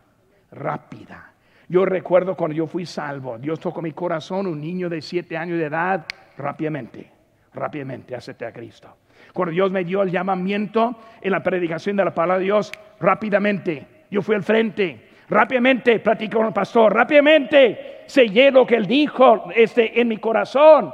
rápida. 0.51 1.33
Yo 1.67 1.85
recuerdo 1.85 2.35
cuando 2.35 2.55
yo 2.55 2.67
fui 2.67 2.85
salvo, 2.85 3.37
Dios 3.37 3.59
tocó 3.59 3.81
mi 3.81 3.93
corazón, 3.93 4.47
un 4.47 4.59
niño 4.59 4.89
de 4.89 5.01
siete 5.01 5.37
años 5.37 5.57
de 5.57 5.65
edad, 5.65 6.05
rápidamente, 6.37 7.09
rápidamente 7.53 8.15
acepté 8.15 8.45
a 8.45 8.51
Cristo. 8.51 8.97
Cuando 9.33 9.53
Dios 9.53 9.71
me 9.71 9.85
dio 9.85 10.01
el 10.03 10.11
llamamiento 10.11 10.97
en 11.21 11.31
la 11.31 11.41
predicación 11.41 11.95
de 11.95 12.05
la 12.05 12.13
palabra 12.13 12.39
de 12.39 12.45
Dios, 12.45 12.71
rápidamente, 12.99 13.87
yo 14.09 14.21
fui 14.21 14.35
al 14.35 14.43
frente, 14.43 15.09
rápidamente 15.29 15.99
platicé 15.99 16.35
con 16.35 16.47
el 16.47 16.53
pastor, 16.53 16.93
rápidamente 16.93 18.03
sellé 18.05 18.51
lo 18.51 18.65
que 18.65 18.75
él 18.75 18.85
dijo 18.85 19.49
este, 19.55 20.01
en 20.01 20.09
mi 20.09 20.17
corazón. 20.17 20.93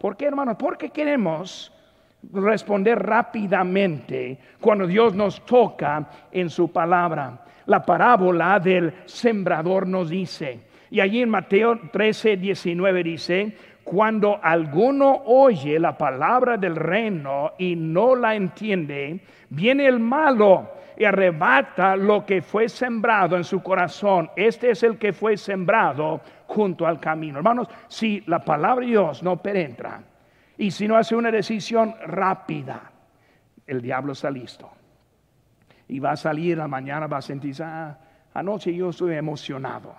¿Por 0.00 0.16
qué, 0.16 0.26
hermanos? 0.26 0.56
Porque 0.58 0.90
queremos 0.90 1.72
responder 2.32 2.98
rápidamente 3.00 4.38
cuando 4.60 4.86
Dios 4.88 5.14
nos 5.14 5.44
toca 5.46 6.08
en 6.32 6.50
su 6.50 6.72
palabra 6.72 7.45
la 7.66 7.84
parábola 7.84 8.58
del 8.60 8.92
sembrador 9.04 9.86
nos 9.86 10.08
dice. 10.08 10.60
Y 10.90 11.00
allí 11.00 11.22
en 11.22 11.28
Mateo 11.28 11.78
13, 11.92 12.36
19 12.36 13.02
dice, 13.02 13.56
cuando 13.84 14.40
alguno 14.42 15.22
oye 15.26 15.78
la 15.78 15.96
palabra 15.96 16.56
del 16.56 16.76
reino 16.76 17.52
y 17.58 17.76
no 17.76 18.14
la 18.14 18.34
entiende, 18.34 19.20
viene 19.50 19.86
el 19.86 20.00
malo 20.00 20.70
y 20.96 21.04
arrebata 21.04 21.96
lo 21.96 22.24
que 22.24 22.40
fue 22.40 22.68
sembrado 22.68 23.36
en 23.36 23.44
su 23.44 23.62
corazón. 23.62 24.30
Este 24.36 24.70
es 24.70 24.82
el 24.82 24.96
que 24.96 25.12
fue 25.12 25.36
sembrado 25.36 26.20
junto 26.46 26.86
al 26.86 26.98
camino. 26.98 27.38
Hermanos, 27.38 27.68
si 27.88 28.22
la 28.26 28.38
palabra 28.38 28.84
de 28.84 28.92
Dios 28.92 29.22
no 29.22 29.36
penetra 29.42 30.02
y 30.56 30.70
si 30.70 30.88
no 30.88 30.96
hace 30.96 31.14
una 31.14 31.30
decisión 31.30 31.94
rápida, 32.06 32.90
el 33.66 33.82
diablo 33.82 34.12
está 34.12 34.30
listo 34.30 34.70
y 35.88 35.98
va 35.98 36.12
a 36.12 36.16
salir 36.16 36.58
la 36.58 36.68
mañana, 36.68 37.06
va 37.06 37.18
a 37.18 37.22
sentirse, 37.22 37.62
ah, 37.64 37.98
anoche 38.34 38.74
yo 38.74 38.90
estoy 38.90 39.14
emocionado. 39.14 39.94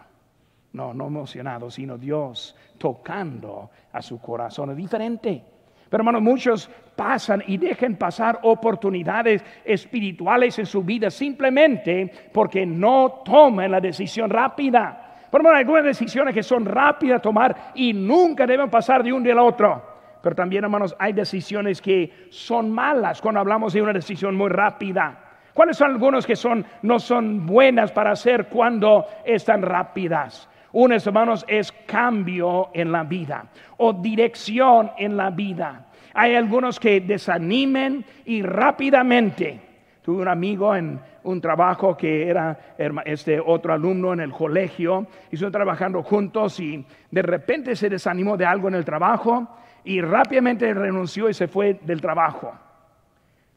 No, 0.74 0.94
no 0.94 1.08
emocionado, 1.08 1.72
sino 1.72 1.98
Dios 1.98 2.56
tocando 2.78 3.72
a 3.92 4.02
su 4.02 4.20
corazón. 4.20 4.72
Es 4.72 4.78
diferente. 4.78 5.44
Pero 5.90 6.02
hermanos, 6.02 6.22
muchos 6.22 6.70
pasan 6.96 7.44
y 7.48 7.58
dejan 7.58 7.96
pasar 7.96 8.40
oportunidades 8.44 9.44
espirituales 9.64 10.60
en 10.60 10.66
su 10.66 10.84
vida 10.84 11.10
simplemente 11.10 12.12
porque 12.34 12.66
no 12.66 13.22
toman 13.24 13.72
la 13.72 13.80
decisión 13.80 14.30
rápida. 14.30 15.08
Ejemplo, 15.30 15.52
hay 15.52 15.62
algunas 15.62 15.84
decisiones 15.84 16.34
que 16.34 16.44
son 16.44 16.66
rápidas 16.66 17.20
a 17.20 17.22
tomar 17.22 17.72
y 17.76 17.94
nunca 17.94 18.46
deben 18.46 18.70
pasar 18.70 19.04
de 19.04 19.14
un 19.14 19.24
día 19.24 19.34
al 19.34 19.40
otro. 19.40 19.82
Pero 20.22 20.36
también, 20.36 20.64
hermanos, 20.64 20.96
hay 21.00 21.14
decisiones 21.14 21.82
que 21.82 22.28
son 22.30 22.72
malas 22.72 23.22
cuando 23.22 23.40
hablamos 23.40 23.74
de 23.74 23.82
una 23.82 23.94
decisión 23.94 24.36
muy 24.36 24.50
rápida. 24.50 25.27
¿Cuáles 25.58 25.78
son 25.78 25.90
algunos 25.90 26.28
que 26.28 26.36
son, 26.36 26.64
no 26.84 27.00
son 27.00 27.48
buenas 27.48 27.92
para 27.92 28.12
hacer 28.12 28.46
cuando 28.46 29.08
están 29.26 29.64
rápidas? 29.64 30.48
Unas, 30.74 31.08
hermanos, 31.08 31.44
es 31.48 31.72
cambio 31.88 32.70
en 32.76 32.92
la 32.92 33.04
vida 33.04 33.48
o 33.78 33.92
dirección 33.92 34.92
en 35.00 35.18
la 35.18 35.32
vida. 35.32 35.88
Hay 36.14 36.36
algunos 36.36 36.80
que 36.80 37.02
desanimen 37.02 38.06
y 38.26 38.44
rápidamente. 38.44 39.60
Tuve 40.04 40.22
un 40.22 40.28
amigo 40.28 40.76
en 40.76 41.00
un 41.24 41.42
trabajo 41.42 41.98
que 41.98 42.30
era 42.30 42.76
este 43.06 43.40
otro 43.40 43.74
alumno 43.74 44.14
en 44.14 44.20
el 44.20 44.32
colegio, 44.32 45.08
y 45.32 45.38
trabajando 45.38 46.04
juntos 46.04 46.60
y 46.60 46.86
de 47.10 47.22
repente 47.24 47.76
se 47.76 47.90
desanimó 47.90 48.38
de 48.38 48.46
algo 48.46 48.68
en 48.68 48.76
el 48.76 48.86
trabajo 48.86 49.58
y 49.84 50.02
rápidamente 50.02 50.72
renunció 50.72 51.28
y 51.30 51.34
se 51.34 51.48
fue 51.48 51.80
del 51.82 52.00
trabajo. 52.00 52.54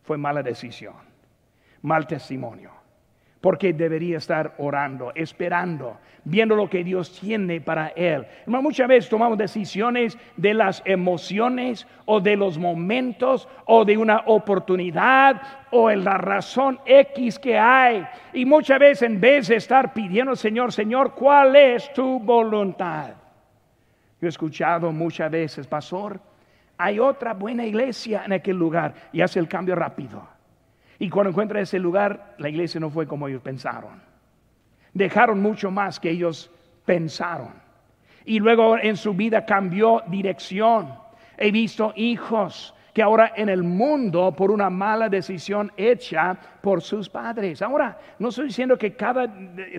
Fue 0.02 0.16
mala 0.16 0.42
decisión, 0.42 1.09
mal 1.82 2.06
testimonio 2.06 2.80
porque 3.40 3.72
debería 3.72 4.18
estar 4.18 4.54
orando, 4.58 5.12
esperando, 5.14 5.98
viendo 6.24 6.54
lo 6.54 6.68
que 6.68 6.84
Dios 6.84 7.18
tiene 7.18 7.60
para 7.60 7.88
él. 7.88 8.26
muchas 8.46 8.86
veces 8.86 9.08
tomamos 9.08 9.38
decisiones 9.38 10.18
de 10.36 10.52
las 10.52 10.82
emociones 10.84 11.86
o 12.04 12.20
de 12.20 12.36
los 12.36 12.58
momentos 12.58 13.48
o 13.64 13.84
de 13.84 13.96
una 13.96 14.22
oportunidad 14.26 15.40
o 15.70 15.90
en 15.90 16.04
la 16.04 16.18
razón 16.18 16.78
X 16.84 17.38
que 17.38 17.58
hay. 17.58 18.06
Y 18.34 18.44
muchas 18.44 18.78
veces 18.78 19.02
en 19.02 19.20
vez 19.20 19.48
de 19.48 19.56
estar 19.56 19.94
pidiendo, 19.94 20.36
Señor, 20.36 20.72
Señor, 20.72 21.14
¿cuál 21.14 21.56
es 21.56 21.90
tu 21.94 22.20
voluntad? 22.20 23.14
Yo 24.20 24.26
he 24.26 24.28
escuchado 24.28 24.92
muchas 24.92 25.30
veces, 25.30 25.66
pastor, 25.66 26.20
hay 26.76 26.98
otra 26.98 27.32
buena 27.32 27.64
iglesia 27.64 28.22
en 28.26 28.34
aquel 28.34 28.56
lugar 28.56 28.92
y 29.14 29.22
hace 29.22 29.38
el 29.38 29.48
cambio 29.48 29.74
rápido. 29.74 30.28
Y 31.00 31.08
cuando 31.08 31.30
encuentra 31.30 31.62
ese 31.62 31.78
lugar, 31.78 32.34
la 32.36 32.50
iglesia 32.50 32.78
no 32.78 32.90
fue 32.90 33.06
como 33.06 33.26
ellos 33.26 33.40
pensaron. 33.40 34.02
Dejaron 34.92 35.40
mucho 35.40 35.70
más 35.70 35.98
que 35.98 36.10
ellos 36.10 36.50
pensaron. 36.84 37.54
Y 38.26 38.38
luego 38.38 38.76
en 38.76 38.98
su 38.98 39.14
vida 39.14 39.46
cambió 39.46 40.02
dirección. 40.08 40.92
He 41.38 41.50
visto 41.50 41.94
hijos 41.96 42.74
que 42.92 43.02
ahora 43.02 43.32
en 43.34 43.48
el 43.48 43.62
mundo 43.62 44.30
por 44.36 44.50
una 44.50 44.68
mala 44.68 45.08
decisión 45.08 45.72
hecha 45.74 46.36
por 46.60 46.82
sus 46.82 47.08
padres. 47.08 47.62
Ahora, 47.62 47.98
no 48.18 48.28
estoy 48.28 48.48
diciendo 48.48 48.76
que 48.76 48.94
cada, 48.94 49.26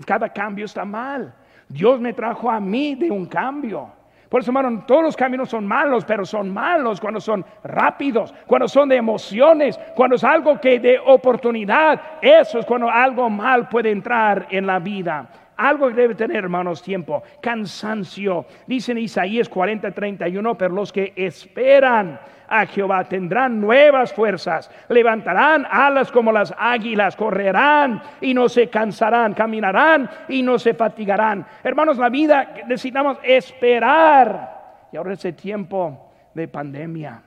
cada 0.04 0.28
cambio 0.32 0.64
está 0.64 0.84
mal. 0.84 1.32
Dios 1.68 2.00
me 2.00 2.14
trajo 2.14 2.50
a 2.50 2.58
mí 2.58 2.96
de 2.96 3.12
un 3.12 3.26
cambio. 3.26 3.92
Por 4.32 4.40
eso, 4.40 4.50
hermano, 4.50 4.82
todos 4.86 5.02
los 5.02 5.14
caminos 5.14 5.50
son 5.50 5.66
malos, 5.66 6.06
pero 6.06 6.24
son 6.24 6.48
malos 6.48 6.98
cuando 7.02 7.20
son 7.20 7.44
rápidos, 7.64 8.32
cuando 8.46 8.66
son 8.66 8.88
de 8.88 8.96
emociones, 8.96 9.78
cuando 9.94 10.16
es 10.16 10.24
algo 10.24 10.58
que 10.58 10.80
de 10.80 10.98
oportunidad. 10.98 12.00
Eso 12.22 12.58
es 12.58 12.64
cuando 12.64 12.88
algo 12.88 13.28
mal 13.28 13.68
puede 13.68 13.90
entrar 13.90 14.46
en 14.48 14.66
la 14.66 14.78
vida. 14.78 15.28
Algo 15.54 15.88
que 15.88 15.94
debe 15.94 16.14
tener, 16.14 16.38
hermanos, 16.38 16.82
tiempo. 16.82 17.22
Cansancio. 17.42 18.46
Dice 18.66 18.92
en 18.92 18.98
Isaías 18.98 19.50
40, 19.50 19.90
31, 19.90 20.56
pero 20.56 20.76
los 20.76 20.90
que 20.90 21.12
esperan 21.14 22.18
a 22.52 22.66
Jehová. 22.66 23.04
Tendrán 23.04 23.60
nuevas 23.60 24.12
fuerzas, 24.12 24.70
levantarán 24.88 25.66
alas 25.70 26.12
como 26.12 26.30
las 26.30 26.54
águilas, 26.58 27.16
correrán 27.16 28.02
y 28.20 28.34
no 28.34 28.48
se 28.48 28.68
cansarán, 28.68 29.34
caminarán 29.34 30.10
y 30.28 30.42
no 30.42 30.58
se 30.58 30.74
fatigarán. 30.74 31.46
Hermanos, 31.64 31.96
la 31.98 32.10
vida 32.10 32.54
necesitamos 32.66 33.18
esperar. 33.22 34.88
Y 34.92 34.96
ahora 34.96 35.14
ese 35.14 35.32
tiempo 35.32 36.12
de 36.34 36.48
pandemia, 36.48 37.22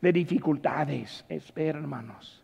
de 0.00 0.12
dificultades, 0.12 1.24
esperen, 1.28 1.82
hermanos, 1.82 2.42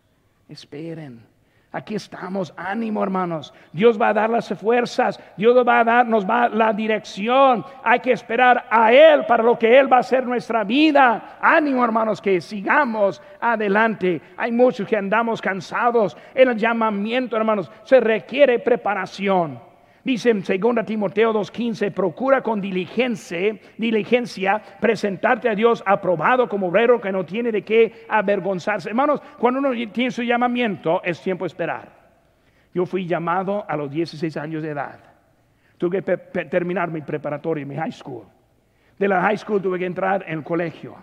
esperen 0.48 1.37
Aquí 1.70 1.96
estamos, 1.96 2.54
ánimo 2.56 3.02
hermanos. 3.02 3.52
Dios 3.72 4.00
va 4.00 4.08
a 4.08 4.14
dar 4.14 4.30
las 4.30 4.48
fuerzas, 4.58 5.20
Dios 5.36 5.54
va 5.68 5.80
a 5.80 5.84
dar, 5.84 6.06
nos 6.06 6.24
va 6.24 6.48
la 6.48 6.72
dirección. 6.72 7.62
Hay 7.84 8.00
que 8.00 8.12
esperar 8.12 8.64
a 8.70 8.90
Él 8.90 9.26
para 9.26 9.42
lo 9.42 9.58
que 9.58 9.78
Él 9.78 9.92
va 9.92 9.98
a 9.98 10.00
hacer 10.00 10.26
nuestra 10.26 10.64
vida. 10.64 11.36
Ánimo 11.42 11.84
hermanos, 11.84 12.22
que 12.22 12.40
sigamos 12.40 13.20
adelante. 13.38 14.22
Hay 14.38 14.50
muchos 14.50 14.88
que 14.88 14.96
andamos 14.96 15.42
cansados. 15.42 16.16
El 16.34 16.56
llamamiento 16.56 17.36
hermanos 17.36 17.70
se 17.84 18.00
requiere 18.00 18.58
preparación. 18.60 19.67
Dice 20.08 20.30
en 20.30 20.42
2 20.42 20.86
Timoteo 20.86 21.34
2.15, 21.34 21.92
procura 21.92 22.40
con 22.40 22.62
diligencia, 22.62 23.58
diligencia 23.76 24.58
presentarte 24.80 25.50
a 25.50 25.54
Dios 25.54 25.82
aprobado 25.84 26.48
como 26.48 26.68
obrero 26.68 26.98
que 26.98 27.12
no 27.12 27.26
tiene 27.26 27.52
de 27.52 27.60
qué 27.60 28.06
avergonzarse. 28.08 28.88
Hermanos, 28.88 29.20
cuando 29.38 29.60
uno 29.60 29.68
tiene 29.92 30.10
su 30.10 30.22
llamamiento, 30.22 31.02
es 31.04 31.20
tiempo 31.20 31.44
de 31.44 31.48
esperar. 31.48 31.92
Yo 32.72 32.86
fui 32.86 33.06
llamado 33.06 33.66
a 33.68 33.76
los 33.76 33.90
16 33.90 34.34
años 34.38 34.62
de 34.62 34.70
edad. 34.70 34.98
Tuve 35.76 36.02
que 36.02 36.16
terminar 36.46 36.90
mi 36.90 37.02
preparatoria, 37.02 37.66
mi 37.66 37.76
high 37.76 37.92
school. 37.92 38.24
De 38.98 39.08
la 39.08 39.20
high 39.20 39.36
school 39.36 39.60
tuve 39.60 39.78
que 39.78 39.84
entrar 39.84 40.24
en 40.26 40.38
el 40.38 40.42
colegio. 40.42 40.96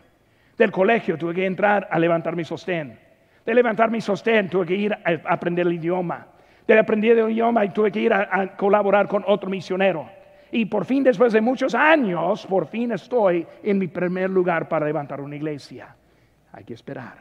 Del 0.57 0.71
colegio 0.71 1.15
tuve 1.15 1.35
que 1.35 1.45
entrar 1.45 1.87
a 1.91 1.99
levantar 1.99 2.35
mi 2.35 2.43
sostén. 2.43 2.97
De 3.45 3.53
levantar 3.53 3.91
mi 3.91 4.01
sostén 4.01 4.49
tuve 4.49 4.65
que 4.65 4.75
ir 4.75 4.93
a 4.93 5.31
aprender 5.31 5.67
el 5.67 5.73
idioma 5.73 6.29
de 6.67 6.79
aprendí 6.79 7.09
de 7.09 7.29
idioma 7.31 7.63
y 7.65 7.69
tuve 7.69 7.91
que 7.91 7.99
ir 7.99 8.13
a, 8.13 8.55
colaborar 8.55 9.07
con 9.07 9.23
otro 9.27 9.49
misionero. 9.49 10.09
Y 10.51 10.65
por 10.65 10.85
fin, 10.85 11.03
después 11.03 11.33
de 11.33 11.41
muchos 11.41 11.75
años, 11.75 12.45
por 12.47 12.67
fin 12.67 12.91
estoy 12.91 13.45
en 13.63 13.77
mi 13.77 13.87
primer 13.87 14.29
lugar 14.29 14.67
para 14.67 14.85
levantar 14.85 15.21
una 15.21 15.35
iglesia. 15.35 15.95
Hay 16.51 16.63
que 16.63 16.73
esperar, 16.73 17.17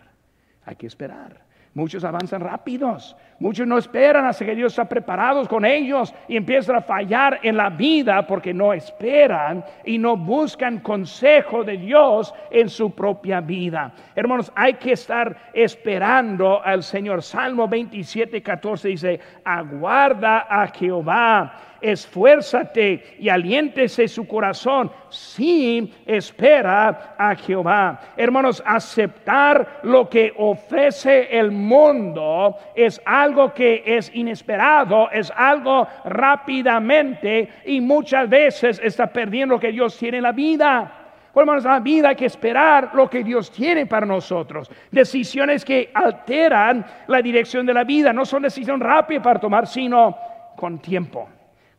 hay 0.65 0.77
que 0.77 0.87
esperar. 0.87 1.44
Muchos 1.75 2.05
avanzan 2.05 2.41
rápidos, 2.41 3.17
muchos 3.41 3.67
no 3.67 3.77
esperan 3.77 4.25
hasta 4.27 4.45
que 4.45 4.55
Dios 4.55 4.73
está 4.73 4.89
preparado 4.89 5.45
con 5.49 5.65
ellos 5.65 6.15
y 6.29 6.37
empiezan 6.37 6.77
a 6.77 6.83
fallar 6.83 7.41
en 7.43 7.57
la 7.57 7.69
vida 7.69 8.25
porque 8.29 8.55
no 8.55 8.73
esperan 8.73 9.65
y 9.85 9.99
no 9.99 10.17
buscan 10.17 10.79
consejo 10.79 11.65
de 11.65 11.77
Dios 11.77 12.33
en 12.53 12.69
su 12.69 12.95
propia 12.95 13.41
vida. 13.41 13.93
Hermanos, 14.15 14.53
hay 14.55 14.75
que 14.75 14.93
estar 14.93 15.51
esperando 15.53 16.63
al 16.63 16.85
Señor. 16.85 17.25
Salmo 17.25 17.67
27, 17.67 18.41
14 18.41 18.89
dice, 18.89 19.21
aguarda 19.45 20.47
a 20.49 20.69
Jehová 20.69 21.74
esfuérzate 21.85 23.17
y 23.19 23.29
aliéntese 23.29 24.09
su 24.09 24.27
corazón. 24.27 24.91
Sí, 25.11 25.93
espera 26.07 27.15
a 27.19 27.35
Jehová. 27.35 28.01
Hermanos, 28.17 28.63
aceptar 28.65 29.81
lo 29.83 30.09
que 30.09 30.33
ofrece 30.39 31.29
el 31.39 31.51
mundo 31.51 32.57
es 32.75 33.01
algo 33.05 33.53
que 33.53 33.83
es 33.85 34.11
inesperado, 34.15 35.11
es 35.11 35.31
algo 35.37 35.87
rápidamente 36.07 37.51
y 37.67 37.83
muchas 37.83 38.31
veces 38.31 38.81
está 38.83 39.07
perdiendo 39.07 39.57
lo 39.57 39.61
que 39.61 39.73
Dios 39.73 39.99
tiene 39.99 40.17
en 40.17 40.23
la 40.23 40.33
vida. 40.33 41.01
Hermanos, 41.37 41.65
la 41.65 41.81
vida 41.81 42.11
hay 42.11 42.17
que 42.17 42.27
esperar 42.27 42.93
lo 42.95 43.11
que 43.11 43.23
Dios 43.23 43.51
tiene 43.51 43.85
para 43.87 44.07
nosotros. 44.07 44.71
Decisiones 44.91 45.65
que 45.65 45.91
alteran 45.93 46.87
la 47.09 47.21
dirección 47.21 47.67
de 47.67 47.75
la 47.75 47.85
vida. 47.85 48.13
No 48.13 48.25
son 48.25 48.43
decisiones 48.43 48.87
rápidas 48.87 49.23
para 49.23 49.41
tomar, 49.41 49.67
sino 49.67 50.17
con 50.57 50.79
tiempo 50.79 51.29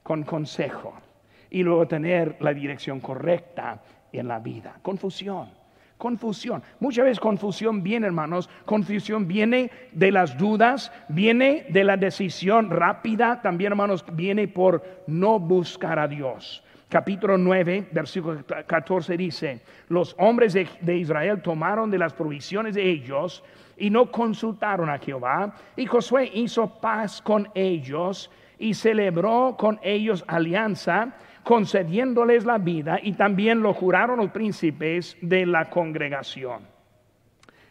con 0.05 0.21
consejo 0.21 0.93
y 1.49 1.63
luego 1.63 1.87
tener 1.87 2.37
la 2.39 2.53
dirección 2.53 2.99
correcta 2.99 3.81
en 4.13 4.27
la 4.27 4.37
vida. 4.37 4.75
Confusión, 4.83 5.49
confusión. 5.97 6.61
Muchas 6.79 7.05
veces 7.05 7.19
confusión 7.19 7.81
viene, 7.81 8.05
hermanos, 8.05 8.47
confusión 8.65 9.27
viene 9.27 9.71
de 9.93 10.11
las 10.11 10.37
dudas, 10.37 10.91
viene 11.09 11.65
de 11.69 11.83
la 11.83 11.97
decisión 11.97 12.69
rápida, 12.69 13.41
también, 13.41 13.71
hermanos, 13.71 14.05
viene 14.13 14.47
por 14.47 14.83
no 15.07 15.39
buscar 15.39 15.97
a 15.97 16.07
Dios. 16.07 16.63
Capítulo 16.87 17.35
9, 17.35 17.87
versículo 17.91 18.43
14 18.45 19.17
dice, 19.17 19.61
los 19.89 20.15
hombres 20.19 20.53
de, 20.53 20.67
de 20.81 20.97
Israel 20.97 21.41
tomaron 21.41 21.89
de 21.89 21.97
las 21.97 22.13
provisiones 22.13 22.75
de 22.75 22.87
ellos 22.87 23.43
y 23.75 23.89
no 23.89 24.11
consultaron 24.11 24.87
a 24.87 24.99
Jehová, 24.99 25.55
y 25.75 25.87
Josué 25.87 26.29
hizo 26.31 26.79
paz 26.79 27.23
con 27.23 27.49
ellos 27.55 28.29
y 28.59 28.73
celebró 28.73 29.55
con 29.57 29.79
ellos 29.83 30.23
alianza, 30.27 31.15
concediéndoles 31.43 32.45
la 32.45 32.57
vida, 32.57 32.99
y 33.01 33.13
también 33.13 33.61
lo 33.61 33.73
juraron 33.73 34.17
los 34.17 34.31
príncipes 34.31 35.17
de 35.21 35.45
la 35.45 35.69
congregación. 35.69 36.75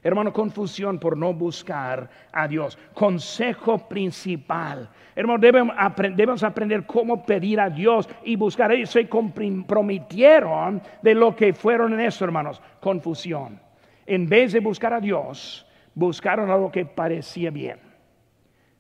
Hermano, 0.05 0.35
confusión 0.35 0.99
por 0.99 1.17
no 1.17 1.33
buscar 1.33 2.11
a 2.31 2.47
Dios. 2.47 2.79
Consejo 2.93 3.89
principal. 3.89 4.91
Hermano, 5.17 5.39
debemos, 5.39 6.43
aprender 6.43 6.85
cómo 6.85 7.25
pedir 7.25 7.59
a 7.59 7.71
Dios 7.71 8.07
y 8.23 8.37
buscar. 8.37 8.71
Ellos 8.71 8.91
se 8.91 9.09
comprometieron 9.09 10.83
de 11.01 11.15
lo 11.15 11.35
que 11.35 11.55
fueron 11.55 11.95
en 11.95 12.01
eso, 12.01 12.23
hermanos. 12.27 12.61
Confusión. 12.81 13.59
En 14.05 14.29
vez 14.29 14.53
de 14.53 14.61
buscar 14.61 14.93
a 14.93 15.01
Dios, 15.01 15.67
buscaron 15.95 16.51
a 16.51 16.59
lo 16.59 16.71
que 16.71 16.85
parecía 16.85 17.51
bien. 17.51 17.79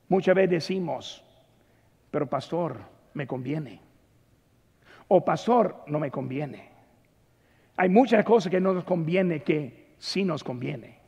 Muchas 0.08 0.34
veces 0.34 0.50
decimos, 0.50 1.23
pero 2.14 2.29
pastor, 2.29 2.79
me 3.14 3.27
conviene. 3.27 3.81
O 5.09 5.24
pastor, 5.24 5.83
no 5.88 5.98
me 5.98 6.12
conviene. 6.12 6.70
Hay 7.77 7.88
muchas 7.88 8.24
cosas 8.24 8.53
que 8.53 8.61
no 8.61 8.72
nos 8.72 8.85
conviene 8.85 9.42
que 9.42 9.96
sí 9.98 10.22
nos 10.22 10.44
conviene. 10.44 11.00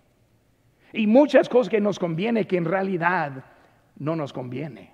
Y 0.93 1.07
muchas 1.07 1.49
cosas 1.49 1.71
que 1.71 1.81
nos 1.81 2.01
conviene 2.01 2.49
que 2.49 2.57
en 2.57 2.65
realidad 2.65 3.45
no 4.01 4.17
nos 4.17 4.33
conviene. 4.33 4.91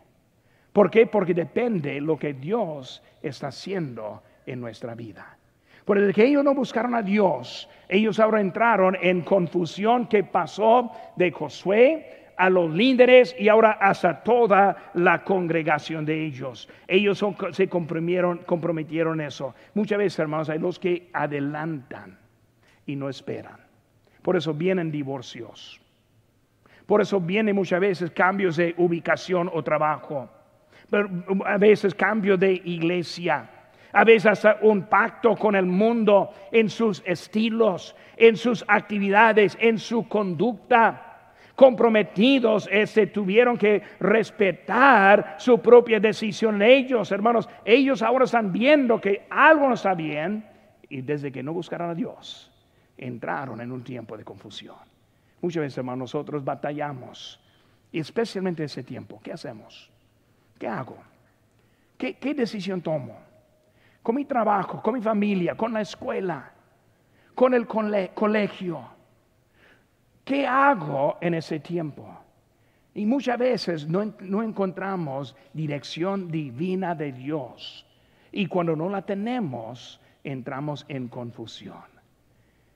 ¿Por 0.75 0.91
qué? 0.91 1.07
Porque 1.07 1.33
depende 1.33 1.99
lo 1.99 2.19
que 2.19 2.35
Dios 2.35 3.03
está 3.23 3.47
haciendo 3.47 4.23
en 4.45 4.61
nuestra 4.61 4.95
vida. 4.95 5.39
Por 5.87 5.97
el 5.97 6.13
que 6.13 6.27
ellos 6.27 6.45
no 6.45 6.55
buscaron 6.55 6.95
a 6.95 7.01
Dios, 7.01 7.71
ellos 7.89 8.21
ahora 8.21 8.43
entraron 8.43 8.99
en 9.01 9.23
confusión 9.23 10.09
que 10.09 10.25
pasó 10.25 10.93
de 11.17 11.33
Josué 11.33 12.22
a 12.37 12.51
los 12.51 12.73
líderes 12.73 13.35
y 13.39 13.49
ahora 13.49 13.73
hasta 13.73 14.23
toda 14.23 14.91
la 14.95 15.25
congregación 15.25 16.05
de 16.05 16.25
ellos. 16.25 16.69
Ellos 16.89 17.25
se 17.53 17.69
comprometieron, 17.69 19.21
eso. 19.21 19.55
Muchas 19.75 19.99
veces, 19.99 20.19
hermanos, 20.19 20.49
hay 20.49 20.59
los 20.59 20.79
que 20.79 21.11
adelantan 21.13 22.19
y 22.87 22.97
no 22.97 23.09
esperan. 23.09 23.61
Por 24.23 24.37
eso 24.37 24.55
vienen 24.55 24.91
divorcios. 24.91 25.81
Por 26.87 27.01
eso 27.01 27.21
vienen 27.21 27.57
muchas 27.57 27.81
veces 27.81 28.11
cambios 28.11 28.57
de 28.57 28.75
ubicación 28.77 29.51
o 29.53 29.63
trabajo. 29.63 30.29
Pero 30.91 31.09
a 31.47 31.59
veces 31.59 31.95
cambio 31.95 32.37
de 32.37 32.53
iglesia. 32.53 33.49
A 33.93 34.05
veces 34.05 34.27
hasta 34.27 34.59
un 34.63 34.85
pacto 34.85 35.37
con 35.37 35.55
el 35.55 35.67
mundo 35.67 36.31
en 36.51 36.69
sus 36.71 37.03
estilos, 37.05 37.95
en 38.17 38.37
sus 38.37 38.65
actividades, 38.67 39.57
en 39.61 39.79
su 39.79 40.09
conducta 40.09 41.12
comprometidos 41.55 42.69
este, 42.71 43.07
tuvieron 43.07 43.57
que 43.57 43.83
respetar 44.01 45.37
su 45.39 45.61
propia 45.61 46.01
decisión. 46.01 46.63
Ellos, 46.63 47.13
hermanos, 47.13 47.49
ellos 47.65 48.03
ahora 48.03 48.25
están 48.25 48.53
viendo 48.53 49.01
que 49.01 49.27
algo 49.31 49.69
no 49.69 49.75
está 49.75 49.95
bien 49.95 50.45
y 50.89 51.03
desde 51.03 51.33
que 51.33 51.43
no 51.43 51.53
buscaron 51.53 51.91
a 51.91 51.95
Dios, 51.95 52.51
entraron 52.97 53.61
en 53.61 53.73
un 53.73 53.83
tiempo 53.83 54.17
de 54.17 54.25
confusión. 54.25 54.77
Muchas 55.41 55.63
veces, 55.63 55.79
hermanos, 55.79 56.15
nosotros 56.15 56.45
batallamos, 56.45 57.41
y 57.91 57.99
especialmente 57.99 58.65
ese 58.65 58.83
tiempo. 58.83 59.21
¿Qué 59.23 59.33
hacemos? 59.33 59.91
¿Qué 60.59 60.67
hago? 60.67 60.97
¿Qué, 61.99 62.15
qué 62.15 62.35
decisión 62.35 62.81
tomo? 62.81 63.19
Con 64.03 64.15
mi 64.15 64.25
trabajo, 64.25 64.83
con 64.83 64.95
mi 64.95 65.01
familia, 65.01 65.55
con 65.55 65.73
la 65.73 65.83
escuela, 65.83 66.53
con 67.35 67.55
el 67.55 67.67
colegio 67.67 68.92
¿Qué 70.25 70.47
hago 70.47 71.19
en 71.21 71.35
ese 71.35 71.59
tiempo? 71.59 72.07
Y 72.95 73.07
muchas 73.07 73.39
veces 73.39 73.89
no, 73.89 74.43
encontramos 74.43 75.35
dirección 75.53 76.31
divina 76.31 76.95
de 76.95 77.13
Dios. 77.13 77.87
Y 78.31 78.47
cuando 78.47 78.77
no 78.77 78.89
la 78.89 79.03
tenemos, 79.03 80.01
entramos 80.23 80.85
en 80.89 81.09
confusión. 81.09 81.83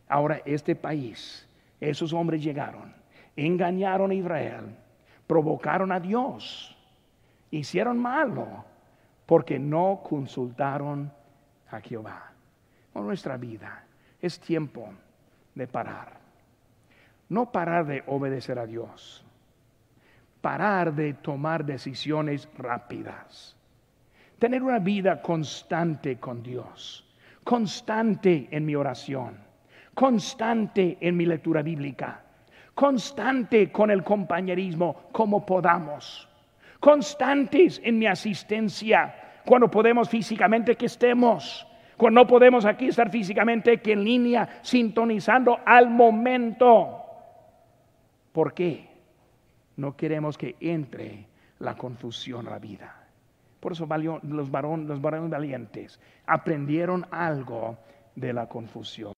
Ahora, 0.08 0.40
este 0.44 0.74
país, 0.74 1.46
esos 1.80 2.12
hombres 2.12 2.42
llegaron, 2.42 2.94
engañaron 3.36 4.10
a 4.10 4.14
Israel, 4.14 4.74
provocaron 5.26 5.92
a 5.92 6.00
Dios, 6.00 6.76
hicieron 7.50 7.98
malo, 7.98 8.64
porque 9.26 9.58
no 9.58 10.00
consultaron 10.08 11.12
a 11.70 11.80
Jehová. 11.80 12.32
En 12.94 13.06
nuestra 13.06 13.36
vida 13.36 13.84
es 14.20 14.40
tiempo 14.40 14.88
de 15.54 15.66
parar 15.66 16.25
no 17.28 17.50
parar 17.52 17.86
de 17.86 18.02
obedecer 18.06 18.58
a 18.58 18.66
Dios, 18.66 19.24
parar 20.40 20.94
de 20.94 21.14
tomar 21.14 21.64
decisiones 21.64 22.48
rápidas, 22.56 23.56
tener 24.38 24.62
una 24.62 24.78
vida 24.78 25.20
constante 25.22 26.18
con 26.18 26.42
Dios, 26.42 27.04
constante 27.42 28.48
en 28.50 28.64
mi 28.64 28.74
oración, 28.74 29.38
constante 29.94 30.98
en 31.00 31.16
mi 31.16 31.26
lectura 31.26 31.62
bíblica, 31.62 32.22
constante 32.74 33.72
con 33.72 33.90
el 33.90 34.04
compañerismo 34.04 35.08
como 35.12 35.44
podamos, 35.44 36.28
constantes 36.80 37.80
en 37.82 37.98
mi 37.98 38.06
asistencia 38.06 39.14
cuando 39.46 39.70
podemos 39.70 40.08
físicamente 40.08 40.76
que 40.76 40.86
estemos. 40.86 41.66
Cuando 41.96 42.20
no 42.20 42.26
podemos 42.26 42.66
aquí 42.66 42.88
estar 42.88 43.08
físicamente, 43.10 43.78
que 43.78 43.92
en 43.92 44.04
línea, 44.04 44.60
sintonizando 44.60 45.60
al 45.64 45.88
momento. 45.88 47.05
¿Por 48.36 48.52
qué? 48.52 48.86
No 49.78 49.96
queremos 49.96 50.36
que 50.36 50.56
entre 50.60 51.26
la 51.58 51.74
confusión 51.74 52.46
a 52.48 52.50
la 52.50 52.58
vida. 52.58 53.08
Por 53.60 53.72
eso 53.72 53.88
los 53.88 54.22
los 54.24 54.50
varones 54.50 55.30
valientes 55.30 55.98
aprendieron 56.26 57.06
algo 57.10 57.78
de 58.14 58.34
la 58.34 58.46
confusión. 58.46 59.15